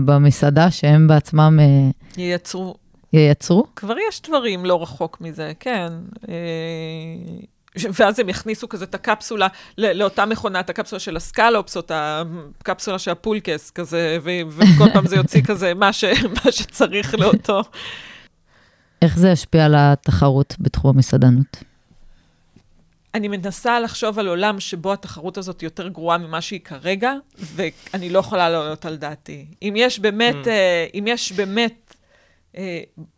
במסעדה, 0.05 0.71
שהם 0.71 1.09
בעצמם 1.09 1.59
אה, 1.61 1.91
ייצרו, 2.23 2.75
ייצרו? 3.13 3.65
כבר 3.77 3.95
יש 4.09 4.23
דברים 4.23 4.65
לא 4.65 4.83
רחוק 4.83 5.19
מזה, 5.21 5.53
כן. 5.61 5.89
אה, 6.29 6.35
ואז 7.99 8.19
הם 8.19 8.29
יכניסו 8.29 8.69
כזה 8.69 8.85
את 8.85 8.95
הקפסולה 8.95 9.47
לאותה 9.79 10.27
מכונה, 10.27 10.61
את 10.61 10.71
הקפסולה 10.71 11.01
של 11.01 11.17
הסקלופס, 11.17 11.77
או 11.77 11.81
את 11.81 11.93
הקפסולה 12.61 12.99
של 12.99 13.11
הפולקס, 13.11 13.71
כזה, 13.71 14.19
וכל 14.23 14.91
פעם 14.93 15.07
זה 15.07 15.17
יוציא 15.17 15.43
כזה 15.43 15.75
מה, 15.81 15.93
ש- 15.93 16.05
מה 16.45 16.53
שצריך 16.53 17.15
לאותו. 17.15 17.63
איך 19.03 19.19
זה 19.19 19.31
ישפיע 19.31 19.65
על 19.65 19.75
התחרות 19.79 20.57
בתחום 20.61 20.97
המסעדנות? 20.97 21.65
אני 23.15 23.29
מנסה 23.29 23.81
לחשוב 23.81 24.19
על 24.19 24.29
עולם 24.29 24.61
שבו 24.61 24.93
התחרות 24.93 25.39
הזאת 25.39 25.63
יותר 25.63 25.89
גרועה 25.89 26.19
ממה 26.19 26.41
שהיא 26.41 26.61
כרגע, 26.61 27.13
ואני 27.39 28.11
לא 28.11 28.19
יכולה 28.19 28.49
לעלות 28.51 28.85
על 28.85 28.97
דעתי. 28.97 29.47
אם 29.63 29.75
יש 29.77 29.99
באמת, 29.99 30.35
Mm. 30.35 30.47
uh, 30.47 30.51
אם 30.95 31.05
יש 31.09 31.33
באמת, 31.33 31.95
uh, 32.55 32.57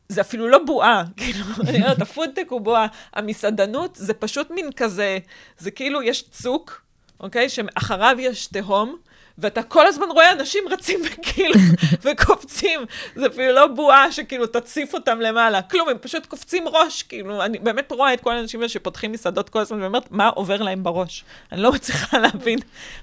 זה 0.08 0.20
אפילו 0.20 0.48
לא 0.48 0.58
בועה, 0.66 1.04
כאילו, 1.16 1.44
אני 1.68 1.76
אומרת, 1.82 2.02
הפודטק 2.02 2.46
הוא 2.50 2.60
בועה. 2.60 2.86
המסעדנות 3.14 3.96
זה 3.96 4.14
פשוט 4.14 4.50
מין 4.50 4.70
כזה, 4.76 5.18
זה 5.58 5.70
כאילו 5.70 6.02
יש 6.02 6.30
צוק, 6.30 6.82
אוקיי? 7.20 7.48
שאחריו 7.48 8.16
יש 8.20 8.46
תהום. 8.46 8.96
ואתה 9.40 9.62
כל 9.62 9.86
הזמן 9.86 10.06
רואה 10.10 10.32
אנשים 10.32 10.64
רצים 10.70 11.00
וכאילו, 11.06 11.54
וקופצים. 12.02 12.80
זה 13.14 13.26
אפילו 13.26 13.52
לא 13.52 13.66
בועה 13.66 14.12
שכאילו 14.12 14.46
תציף 14.46 14.94
אותם 14.94 15.20
למעלה. 15.20 15.62
כלום, 15.62 15.88
הם 15.88 15.98
פשוט 16.00 16.26
קופצים 16.26 16.68
ראש, 16.68 17.02
כאילו, 17.02 17.44
אני 17.44 17.58
באמת 17.58 17.92
רואה 17.92 18.14
את 18.14 18.20
כל 18.20 18.32
האנשים 18.32 18.60
האלה 18.60 18.68
שפותחים 18.68 19.12
מסעדות 19.12 19.48
כל 19.48 19.58
הזמן, 19.58 19.82
ואומרת, 19.82 20.10
מה 20.10 20.28
עובר 20.28 20.62
להם 20.62 20.82
בראש? 20.82 21.24
אני 21.52 21.62
לא 21.62 21.72
מצליחה 21.72 22.18
להבין 22.24 22.58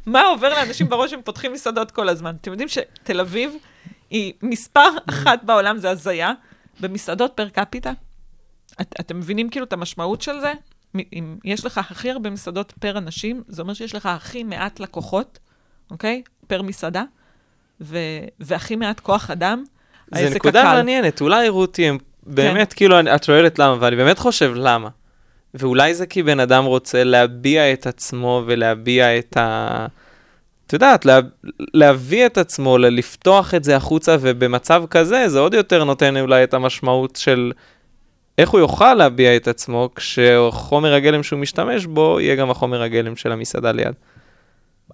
מה 0.06 0.22
עובר 0.22 0.50
לאנשים 0.50 0.90
בראש 0.90 1.12
שהם 1.12 1.22
פותחים 1.22 1.54
מסעדות 1.54 1.92
כל 1.92 2.10
הזמן. 2.10 2.36
אתם 2.42 2.52
יודעים 2.52 2.70
שתל 2.70 3.20
אביב 3.20 3.56
היא 4.10 4.34
מספר 4.42 4.90
אחת 5.10 5.44
בעולם, 5.44 5.78
זה 5.78 5.90
הזיה, 5.90 6.34
במסעדות 6.80 7.32
פר 7.36 7.50
קפיטה. 7.50 7.92
את, 8.82 8.96
אתם 9.00 9.18
מבינים 9.18 9.50
כאילו 9.50 9.66
את 9.66 9.74
המשמעות 9.74 10.22
של 10.22 10.40
זה? 10.40 10.54
אם 11.14 11.38
יש 11.44 11.66
לך 11.66 11.78
הכי 11.78 12.12
הרבה 12.12 12.30
מסעדות 12.30 12.74
פר 12.80 12.98
אנשים, 12.98 13.44
זה 13.48 13.62
אומר 13.62 13.74
שיש 13.74 13.96
לך 13.96 14.06
הכי 14.06 14.44
מעט 14.44 14.80
לקוחות, 14.80 15.40
אוקיי? 15.92 16.22
פר 16.48 16.62
מסעדה, 16.62 17.04
ו- 17.82 17.98
והכי 18.40 18.76
מעט 18.76 19.00
כוח 19.00 19.32
אדם. 19.32 19.64
זה 20.14 20.20
העסק 20.20 20.36
נקודה 20.36 20.62
הקל. 20.62 20.74
מעניינת, 20.74 21.22
אולי 21.22 21.50
רותי, 21.50 21.88
הם 21.88 21.98
באמת, 22.24 22.74
כאילו, 22.74 23.00
אני- 23.00 23.16
את 23.16 23.24
שואלת 23.24 23.60
למה, 23.60 23.78
ואני 23.80 23.96
באמת 23.96 24.20
חושב 24.20 24.52
למה. 24.56 24.90
ואולי 25.54 25.94
זה 25.96 26.06
כי 26.06 26.24
בן 26.24 26.40
אדם 26.40 26.66
רוצה 26.66 27.04
להביע 27.04 27.74
את 27.74 27.88
עצמו 27.88 28.44
ולהביע 28.46 29.18
את 29.18 29.38
ה... 29.38 29.86
את 30.68 30.74
יודעת, 30.74 31.06
לה... 31.06 31.20
להביא 31.74 32.26
את 32.26 32.38
עצמו, 32.38 32.78
לפתוח 32.78 33.54
את 33.54 33.64
זה 33.64 33.76
החוצה, 33.76 34.18
ובמצב 34.22 34.84
כזה, 34.90 35.30
זה 35.30 35.40
עוד 35.40 35.54
יותר 35.54 35.84
נותן 35.84 36.18
אולי 36.18 36.44
את 36.44 36.54
המשמעות 36.54 37.16
של 37.16 37.52
איך 38.38 38.50
הוא 38.50 38.60
יוכל 38.60 38.94
להביע 38.94 39.36
את 39.36 39.48
עצמו, 39.48 39.90
כשחומר 39.96 40.94
הגלם 40.94 41.24
שהוא 41.24 41.40
משתמש 41.40 41.86
בו, 41.86 42.20
יהיה 42.20 42.36
גם 42.36 42.52
החומר 42.52 42.82
הגלם 42.82 43.16
של 43.16 43.32
המסעדה 43.32 43.72
ליד. 43.72 43.94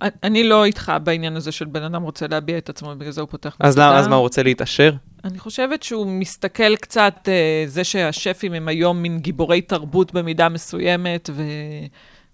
אני 0.01 0.43
לא 0.43 0.65
איתך 0.65 0.93
בעניין 1.03 1.35
הזה 1.35 1.51
של 1.51 1.65
בן 1.65 1.83
אדם 1.83 2.03
רוצה 2.03 2.27
להביע 2.27 2.57
את 2.57 2.69
עצמו, 2.69 2.95
בגלל 2.95 3.11
זה 3.11 3.21
הוא 3.21 3.29
פותח 3.29 3.57
אז 3.59 3.77
למה, 3.77 3.99
אז 3.99 4.07
מה, 4.07 4.15
הוא 4.15 4.21
רוצה 4.21 4.43
להתעשר? 4.43 4.93
אני 5.23 5.39
חושבת 5.39 5.83
שהוא 5.83 6.07
מסתכל 6.07 6.75
קצת, 6.75 7.15
אה, 7.27 7.63
זה 7.67 7.83
שהשפים 7.83 8.53
הם 8.53 8.67
היום 8.67 9.01
מין 9.01 9.19
גיבורי 9.19 9.61
תרבות 9.61 10.13
במידה 10.13 10.49
מסוימת, 10.49 11.29
ו, 11.33 11.43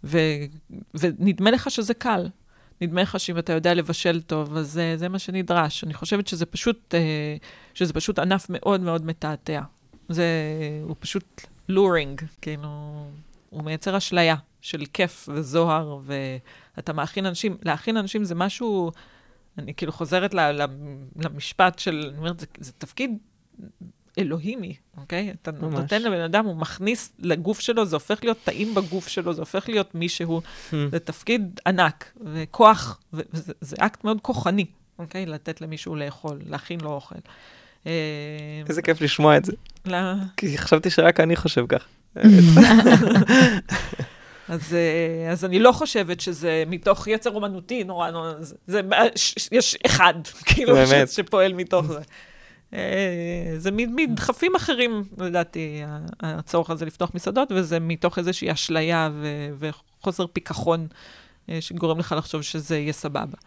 ו, 0.04 0.20
ונדמה 0.94 1.52
לך 1.52 1.72
שזה 1.72 1.94
קל. 1.94 2.28
נדמה 2.82 3.02
לך 3.02 3.20
שאם 3.20 3.38
אתה 3.38 3.54
יודע 3.54 3.74
לבשל 3.74 4.22
טוב, 4.22 4.58
אז 4.58 4.72
זה, 4.72 4.94
זה 4.98 5.10
מה 5.10 5.20
שנדרש. 5.20 5.84
אני 5.84 5.94
חושבת 5.94 6.28
שזה 6.28 6.46
פשוט, 6.46 6.96
אה, 6.96 7.36
שזה 7.74 7.94
פשוט 7.94 8.20
ענף 8.20 8.46
מאוד 8.50 8.82
מאוד 8.82 9.06
מתעתע. 9.06 9.62
זה, 10.10 10.26
הוא 10.84 10.96
פשוט 11.00 11.42
לורינג, 11.70 12.22
כאילו, 12.42 12.70
הוא 13.50 13.64
מייצר 13.64 13.98
אשליה 13.98 14.36
של 14.62 14.86
כיף 14.94 15.30
וזוהר, 15.34 16.00
ואתה 16.76 16.94
מאכין 16.94 17.26
אנשים, 17.26 17.58
להכין 17.64 17.98
אנשים 17.98 18.24
זה 18.24 18.36
משהו, 18.36 18.92
אני 19.58 19.74
כאילו 19.74 19.92
חוזרת 19.92 20.34
ל, 20.34 20.52
ל, 20.52 20.66
למשפט 21.16 21.80
של, 21.80 22.06
אני 22.10 22.18
אומרת, 22.18 22.40
זה, 22.40 22.46
זה 22.60 22.72
תפקיד 22.78 23.18
אלוהימי, 24.18 24.76
אוקיי? 24.98 25.34
אתה 25.42 25.52
ממש. 25.52 25.74
נותן 25.74 26.02
לבן 26.02 26.22
אדם, 26.22 26.46
הוא 26.46 26.56
מכניס 26.56 27.12
לגוף 27.20 27.60
שלו, 27.60 27.86
זה 27.86 27.96
הופך 27.96 28.20
להיות 28.24 28.38
טעים 28.44 28.76
בגוף 28.76 29.08
שלו, 29.08 29.34
זה 29.34 29.42
הופך 29.42 29.70
להיות 29.70 29.96
מישהו, 29.96 30.42
זה 30.72 31.00
תפקיד 31.00 31.60
ענק, 31.68 32.14
וכוח, 32.26 33.00
וזה 33.14 33.54
זה 33.62 33.76
אקט 33.80 34.04
מאוד 34.04 34.18
כוחני, 34.22 34.66
אוקיי? 35.00 35.26
לתת 35.26 35.62
למישהו 35.62 35.96
לאכול, 35.96 36.40
להכין 36.46 36.82
לו 36.82 36.92
אוכל. 36.92 37.16
אה, 37.88 37.92
איזה 38.70 38.82
כיף 38.82 39.02
לשמוע 39.02 39.38
את 39.38 39.46
זה, 39.46 39.52
כי 40.38 40.58
חשבתי 40.58 40.90
שרק 40.90 41.20
אני 41.20 41.36
חושב 41.36 41.66
כך. 41.70 41.86
אז, 44.50 44.74
אה, 44.74 45.32
אז 45.32 45.46
אני 45.46 45.60
לא 45.60 45.72
חושבת 45.72 46.20
שזה 46.20 46.64
מתוך 46.68 47.08
יצר 47.08 47.30
אומנותי 47.36 47.84
נורא 47.84 48.12
נורא, 48.12 48.34
זה, 48.40 48.56
זה, 48.68 48.82
יש 49.52 49.78
אחד, 49.86 50.14
כאילו. 50.46 50.76
ש, 50.88 51.16
שפועל 51.16 51.54
מתוך 51.54 51.86
זה. 51.86 52.00
אה, 52.74 53.54
זה 53.58 53.72
מדחפים 53.72 54.56
אחרים, 54.56 55.04
לדעתי, 55.18 55.82
הצורך 56.20 56.70
הזה 56.70 56.86
לפתוח 56.86 57.12
מסעדות, 57.14 57.52
וזה 57.52 57.80
מתוך 57.80 58.18
איזושהי 58.18 58.52
אשליה 58.52 59.10
ו- 59.14 59.70
וחוסר 60.00 60.28
פיכחון 60.28 60.88
אה, 61.50 61.58
שגורם 61.62 62.00
לך 62.00 62.16
לחשוב 62.18 62.42
שזה 62.42 62.78
יהיה 62.78 62.94
סבבה. 62.94 63.38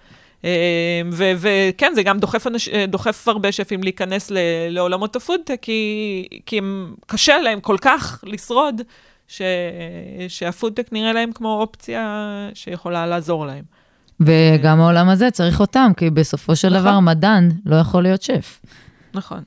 ו- 1.12 1.32
וכן, 1.38 1.92
זה 1.94 2.02
גם 2.02 2.18
דוחף, 2.18 2.46
אנש, 2.46 2.68
דוחף 2.68 3.28
הרבה 3.28 3.52
שפים 3.52 3.82
להיכנס 3.82 4.30
ל- 4.30 4.38
לעולמות 4.68 5.16
הפודטק, 5.16 5.58
כי, 5.62 6.28
כי 6.46 6.58
הם, 6.58 6.94
קשה 7.06 7.38
להם 7.38 7.60
כל 7.60 7.76
כך 7.80 8.24
לשרוד, 8.26 8.82
ש, 9.32 9.42
שהפודטק 10.28 10.92
נראה 10.92 11.12
להם 11.12 11.32
כמו 11.32 11.60
אופציה 11.60 12.48
שיכולה 12.54 13.06
לעזור 13.06 13.46
להם. 13.46 13.64
וגם 14.20 14.80
העולם 14.80 15.08
הזה 15.08 15.30
צריך 15.30 15.60
אותם, 15.60 15.92
כי 15.96 16.10
בסופו 16.10 16.56
של 16.56 16.68
נכון. 16.68 16.80
דבר 16.80 17.00
מדען 17.00 17.50
לא 17.64 17.76
יכול 17.76 18.02
להיות 18.02 18.22
שף. 18.22 18.60
נכון. 19.14 19.42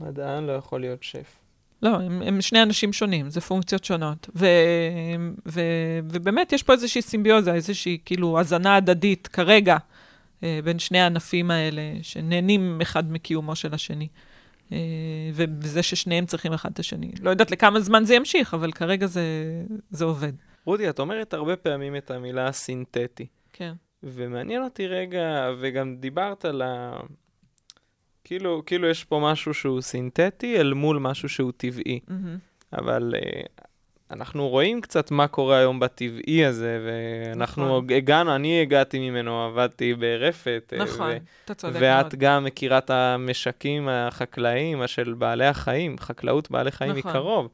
מדען 0.00 0.44
לא 0.44 0.52
יכול 0.52 0.80
להיות 0.80 1.02
שף. 1.02 1.38
לא, 1.82 1.88
הם, 1.88 2.22
הם 2.22 2.40
שני 2.40 2.62
אנשים 2.62 2.92
שונים, 2.92 3.30
זה 3.30 3.40
פונקציות 3.40 3.84
שונות. 3.84 4.28
ו, 4.36 4.46
ו, 5.46 5.60
ובאמת, 6.04 6.52
יש 6.52 6.62
פה 6.62 6.72
איזושהי 6.72 7.02
סימביוזה, 7.02 7.54
איזושהי 7.54 7.98
כאילו 8.04 8.40
הזנה 8.40 8.76
הדדית 8.76 9.26
כרגע 9.26 9.76
אה, 10.42 10.60
בין 10.64 10.78
שני 10.78 11.00
הענפים 11.00 11.50
האלה, 11.50 11.82
שנהנים 12.02 12.78
אחד 12.82 13.12
מקיומו 13.12 13.56
של 13.56 13.74
השני. 13.74 14.08
אה, 14.72 14.78
וזה 15.34 15.82
ששניהם 15.82 16.26
צריכים 16.26 16.52
אחד 16.52 16.70
את 16.72 16.78
השני. 16.78 17.12
לא 17.20 17.30
יודעת 17.30 17.50
לכמה 17.50 17.80
זמן 17.80 18.04
זה 18.04 18.14
ימשיך, 18.14 18.54
אבל 18.54 18.72
כרגע 18.72 19.06
זה, 19.06 19.22
זה 19.90 20.04
עובד. 20.04 20.32
רודי, 20.64 20.88
את 20.90 20.98
אומרת 20.98 21.34
הרבה 21.34 21.56
פעמים 21.56 21.96
את 21.96 22.10
המילה 22.10 22.52
סינתטי, 22.52 23.26
כן. 23.52 23.72
ומעניין 24.02 24.62
אותי 24.62 24.86
רגע, 24.86 25.50
וגם 25.60 25.96
דיברת 25.96 26.44
על 26.44 26.62
ה... 26.62 27.00
כאילו, 28.24 28.62
כאילו 28.66 28.88
יש 28.88 29.04
פה 29.04 29.20
משהו 29.22 29.54
שהוא 29.54 29.80
סינתטי 29.80 30.60
אל 30.60 30.72
מול 30.72 30.98
משהו 30.98 31.28
שהוא 31.28 31.52
טבעי, 31.56 32.00
מהמם. 32.08 32.38
אבל 32.72 33.14
uh, 33.16 33.62
אנחנו 34.10 34.48
רואים 34.48 34.80
קצת 34.80 35.10
מה 35.10 35.26
קורה 35.26 35.58
היום 35.58 35.80
בטבעי 35.80 36.44
הזה, 36.44 36.78
ואנחנו 36.86 37.64
נכון. 37.64 37.96
הגענו, 37.96 38.34
אני 38.34 38.62
הגעתי 38.62 39.10
ממנו, 39.10 39.44
עבדתי 39.44 39.94
ברפת, 39.94 40.72
אה, 40.72 40.78
נכון, 40.78 41.10
ו- 41.10 41.16
אתה 41.44 41.54
צודק 41.54 41.76
ואת 41.80 42.04
מאוד. 42.04 42.14
גם 42.14 42.44
מכירה 42.44 42.78
את 42.78 42.90
המשקים 42.90 43.88
החקלאיים 43.88 44.86
של 44.86 45.14
בעלי 45.18 45.46
החיים, 45.46 45.98
חקלאות 45.98 46.50
בעלי 46.50 46.70
חיים 46.70 46.96
נכון. 46.96 47.10
מקרוב. 47.10 47.48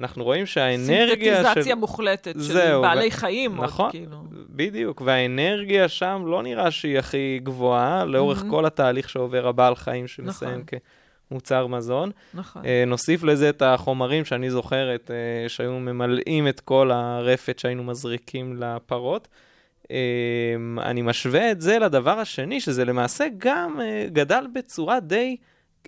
אנחנו 0.00 0.24
רואים 0.24 0.46
שהאנרגיה 0.46 1.36
של... 1.36 1.42
סינתטיזציה 1.42 1.74
מוחלטת 1.74 2.34
של 2.48 2.80
בעלי 2.82 3.08
ו- 3.08 3.10
חיים, 3.10 3.56
עוד 3.56 3.64
נכון. 3.64 3.90
כאילו. 3.90 4.16
בדיוק, 4.30 5.02
והאנרגיה 5.04 5.88
שם 5.88 6.22
לא 6.26 6.42
נראה 6.42 6.70
שהיא 6.70 6.98
הכי 6.98 7.40
גבוהה, 7.42 8.04
לאורך 8.04 8.38
מהמם. 8.38 8.50
כל 8.50 8.66
התהליך 8.66 9.08
שעובר 9.08 9.48
הבעל 9.48 9.74
חיים 9.74 10.06
שמסיים 10.06 10.50
נכון. 10.50 10.64
כמוצר 11.32 11.66
מזון. 11.66 12.10
נכון. 12.34 12.64
אה, 12.64 12.84
נוסיף 12.86 13.22
לזה 13.22 13.48
את 13.48 13.62
החומרים 13.62 14.24
שאני 14.24 14.50
זוכרת, 14.50 15.10
אה, 15.10 15.48
שהיו 15.48 15.72
ממלאים 15.72 16.48
את 16.48 16.60
כל 16.60 16.90
הרפת 16.90 17.58
שהיינו 17.58 17.84
מזריקים 17.84 18.56
לפרות. 18.62 19.28
אה, 19.90 19.96
אני 20.78 21.02
משווה 21.02 21.50
את 21.50 21.60
זה 21.60 21.78
לדבר 21.78 22.18
השני, 22.18 22.60
שזה 22.60 22.84
למעשה 22.84 23.24
גם 23.38 23.80
גדל 24.06 24.46
בצורה 24.54 25.00
די... 25.00 25.36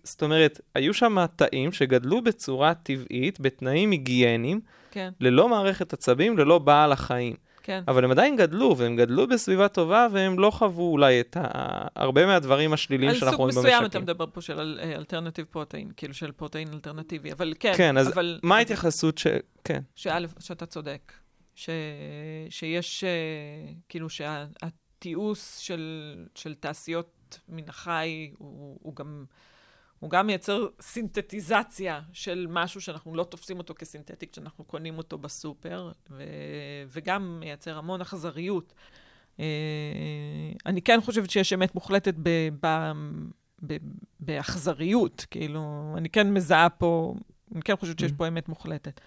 זאת 0.04 0.22
אומרת, 0.22 0.60
היו 0.74 0.94
שם 0.94 1.16
תאים 1.36 1.72
שגדלו 1.72 2.22
בצורה 2.22 2.74
טבעית, 2.74 3.40
בתנאים 3.40 3.90
היגייניים, 3.90 4.60
כן, 4.90 5.10
ללא 5.20 5.48
מערכת 5.48 5.92
עצבים, 5.92 6.38
ללא 6.38 6.58
בעל 6.58 6.92
החיים. 6.92 7.34
כן. 7.66 7.82
אבל 7.88 8.04
הם 8.04 8.10
עדיין 8.10 8.36
גדלו, 8.36 8.76
והם 8.78 8.96
גדלו 8.96 9.26
בסביבה 9.26 9.68
טובה, 9.68 10.06
והם 10.12 10.38
לא 10.38 10.50
חוו 10.50 10.82
אולי 10.82 11.20
את 11.20 11.36
ה... 11.40 11.48
הרבה 11.96 12.26
מהדברים 12.26 12.72
השליליים 12.72 13.10
על 13.10 13.16
שאנחנו 13.16 13.30
סוג 13.30 13.40
רואים 13.40 13.54
במשקים. 13.56 13.72
מסוים 13.74 13.86
אתה 13.90 14.00
מדבר 14.00 14.26
פה 14.32 14.40
של 14.40 14.60
אל- 14.60 14.80
אה, 14.82 14.94
alternative 14.96 15.46
protein, 15.50 15.90
כאילו 15.96 16.14
של 16.14 16.32
protein 16.32 16.68
אלטרנטיבי, 16.72 17.32
אבל 17.32 17.54
כן, 17.60 17.72
כן, 17.76 17.96
אז 17.98 18.12
אבל... 18.12 18.40
מה 18.42 18.56
ההתייחסות 18.56 19.18
ש... 19.18 19.26
כן. 19.64 19.80
שא', 19.94 20.18
שאתה 20.40 20.66
צודק, 20.66 21.12
ש... 21.54 21.70
שיש, 22.50 23.04
אה, 23.04 23.10
כאילו 23.88 24.08
שהתיעוש 24.08 25.40
של, 25.58 26.14
של 26.34 26.54
תעשיות 26.54 27.38
מן 27.48 27.68
החי 27.68 28.30
הוא, 28.38 28.78
הוא 28.82 28.96
גם... 28.96 29.24
הוא 30.04 30.10
גם 30.10 30.26
מייצר 30.26 30.66
סינתטיזציה 30.80 32.00
של 32.12 32.46
משהו 32.50 32.80
שאנחנו 32.80 33.14
לא 33.14 33.24
תופסים 33.24 33.58
אותו 33.58 33.74
כסינתטי 33.78 34.26
כשאנחנו 34.26 34.64
קונים 34.64 34.98
אותו 34.98 35.18
בסופר, 35.18 35.92
ו... 36.10 36.22
וגם 36.88 37.40
מייצר 37.40 37.78
המון 37.78 38.00
אכזריות. 38.00 38.74
אה, 39.40 39.44
אני 40.66 40.82
כן 40.82 41.00
חושבת 41.00 41.30
שיש 41.30 41.52
אמת 41.52 41.74
מוחלטת 41.74 42.14
ב... 42.22 42.48
ב... 42.60 42.92
ב... 43.66 43.76
באכזריות, 44.20 45.26
כאילו, 45.30 45.94
אני 45.96 46.08
כן 46.08 46.32
מזהה 46.32 46.68
פה, 46.68 47.14
אני 47.54 47.62
כן 47.62 47.76
חושבת 47.76 47.98
שיש 47.98 48.12
פה 48.12 48.28
אמת 48.28 48.48
מוחלטת. 48.48 49.00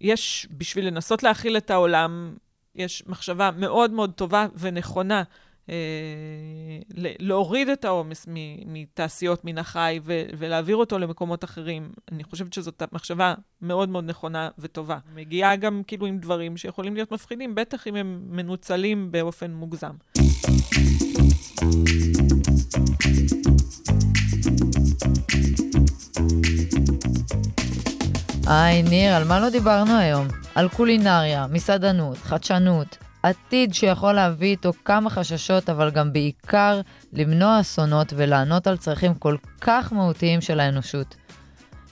יש, 0.00 0.48
בשביל 0.50 0.86
לנסות 0.86 1.22
להכיל 1.22 1.56
את 1.56 1.70
העולם, 1.70 2.36
יש 2.74 3.02
מחשבה 3.06 3.50
מאוד 3.56 3.90
מאוד 3.90 4.12
טובה 4.12 4.46
ונכונה 4.54 5.22
אה, 5.68 5.74
להוריד 6.96 7.68
את 7.68 7.84
העומס 7.84 8.26
מתעשיות 8.66 9.44
מן 9.44 9.58
החי 9.58 10.00
ולהעביר 10.38 10.76
אותו 10.76 10.98
למקומות 10.98 11.44
אחרים. 11.44 11.92
אני 12.12 12.24
חושבת 12.24 12.52
שזאת 12.52 12.82
מחשבה 12.92 13.34
מאוד 13.62 13.88
מאוד 13.88 14.04
נכונה 14.04 14.48
וטובה. 14.58 14.98
מגיעה 15.14 15.56
גם 15.56 15.82
כאילו 15.86 16.06
עם 16.06 16.18
דברים 16.18 16.56
שיכולים 16.56 16.94
להיות 16.94 17.12
מפחידים, 17.12 17.54
בטח 17.54 17.86
אם 17.86 17.96
הם 17.96 18.22
מנוצלים 18.28 19.12
באופן 19.12 19.50
מוגזם. 19.50 19.94
היי, 28.46 28.82
ניר, 28.82 29.14
על 29.14 29.24
מה 29.24 29.40
לא 29.40 29.50
דיברנו 29.50 29.96
היום? 29.98 30.28
על 30.54 30.68
קולינריה, 30.68 31.46
מסעדנות, 31.46 32.18
חדשנות, 32.18 32.96
עתיד 33.22 33.74
שיכול 33.74 34.12
להביא 34.12 34.48
איתו 34.48 34.72
כמה 34.84 35.10
חששות, 35.10 35.70
אבל 35.70 35.90
גם 35.90 36.12
בעיקר 36.12 36.80
למנוע 37.12 37.60
אסונות 37.60 38.12
ולענות 38.16 38.66
על 38.66 38.76
צרכים 38.76 39.14
כל 39.14 39.36
כך 39.60 39.92
מהותיים 39.92 40.40
של 40.40 40.60
האנושות. 40.60 41.16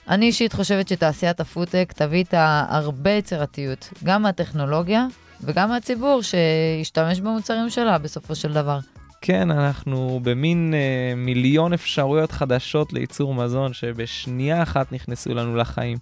אני 0.09 0.25
אישית 0.25 0.53
חושבת 0.53 0.87
שתעשיית 0.87 1.39
הפודטק 1.39 1.93
תביא 1.95 2.17
איתה 2.17 2.65
הרבה 2.69 3.11
יצירתיות, 3.11 3.89
גם 4.03 4.21
מהטכנולוגיה 4.21 5.07
וגם 5.41 5.69
מהציבור 5.69 6.21
שישתמש 6.21 7.19
במוצרים 7.19 7.69
שלה 7.69 7.97
בסופו 7.97 8.35
של 8.35 8.53
דבר. 8.53 8.79
כן, 9.21 9.51
אנחנו 9.51 10.19
במין 10.23 10.73
אה, 10.73 11.13
מיליון 11.15 11.73
אפשרויות 11.73 12.31
חדשות 12.31 12.93
לייצור 12.93 13.33
מזון 13.33 13.73
שבשנייה 13.73 14.63
אחת 14.63 14.91
נכנסו 14.91 15.33
לנו 15.33 15.55
לחיים. 15.55 15.97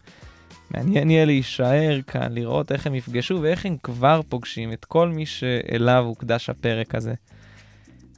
מעניין 0.71 1.09
יהיה 1.09 1.25
להישאר 1.25 1.99
כאן, 2.07 2.33
לראות 2.33 2.71
איך 2.71 2.87
הם 2.87 2.95
יפגשו 2.95 3.39
ואיך 3.41 3.65
הם 3.65 3.77
כבר 3.83 4.21
פוגשים 4.29 4.73
את 4.73 4.85
כל 4.85 5.09
מי 5.09 5.25
שאליו 5.25 6.03
הוקדש 6.07 6.49
הפרק 6.49 6.95
הזה. 6.95 7.13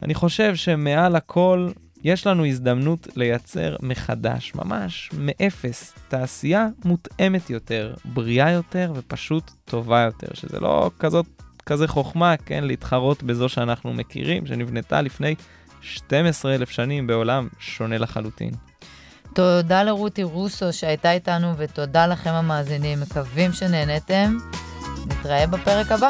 אני 0.04 0.14
חושב 0.14 0.56
שמעל 0.56 1.16
הכל 1.16 1.70
יש 2.04 2.28
לנו 2.28 2.45
הזדמנות 2.45 3.08
לייצר 3.16 3.76
מחדש, 3.82 4.56
ממש 4.56 5.10
מאפס, 5.18 5.93
תעשייה 6.08 6.68
מותאמת 6.86 7.50
יותר, 7.50 7.93
בריאה 8.06 8.52
יותר 8.52 8.91
ופשוט 8.95 9.52
טובה 9.66 10.02
יותר, 10.02 10.28
שזה 10.34 10.60
לא 10.60 10.91
כזאת, 11.00 11.26
כזה 11.66 11.88
חוכמה, 11.88 12.38
כן, 12.38 12.64
להתחרות 12.64 13.24
בזו 13.24 13.50
שאנחנו 13.50 13.93
מכירים, 13.93 14.45
שנבנתה 14.45 15.02
לפני 15.02 15.36
12,000 15.82 16.70
שנים 16.70 17.08
בעולם 17.08 17.47
שונה 17.60 17.97
לחלוטין. 17.97 18.68
תודה 19.34 19.84
לרותי 19.84 20.24
רוסו 20.24 20.74
שהייתה 20.74 21.12
איתנו, 21.12 21.54
ותודה 21.58 22.08
לכם 22.08 22.30
המאזינים. 22.30 23.00
מקווים 23.02 23.54
שנהנתם. 23.54 24.38
נתראה 25.06 25.48
בפרק 25.48 25.92
הבא. 25.92 26.10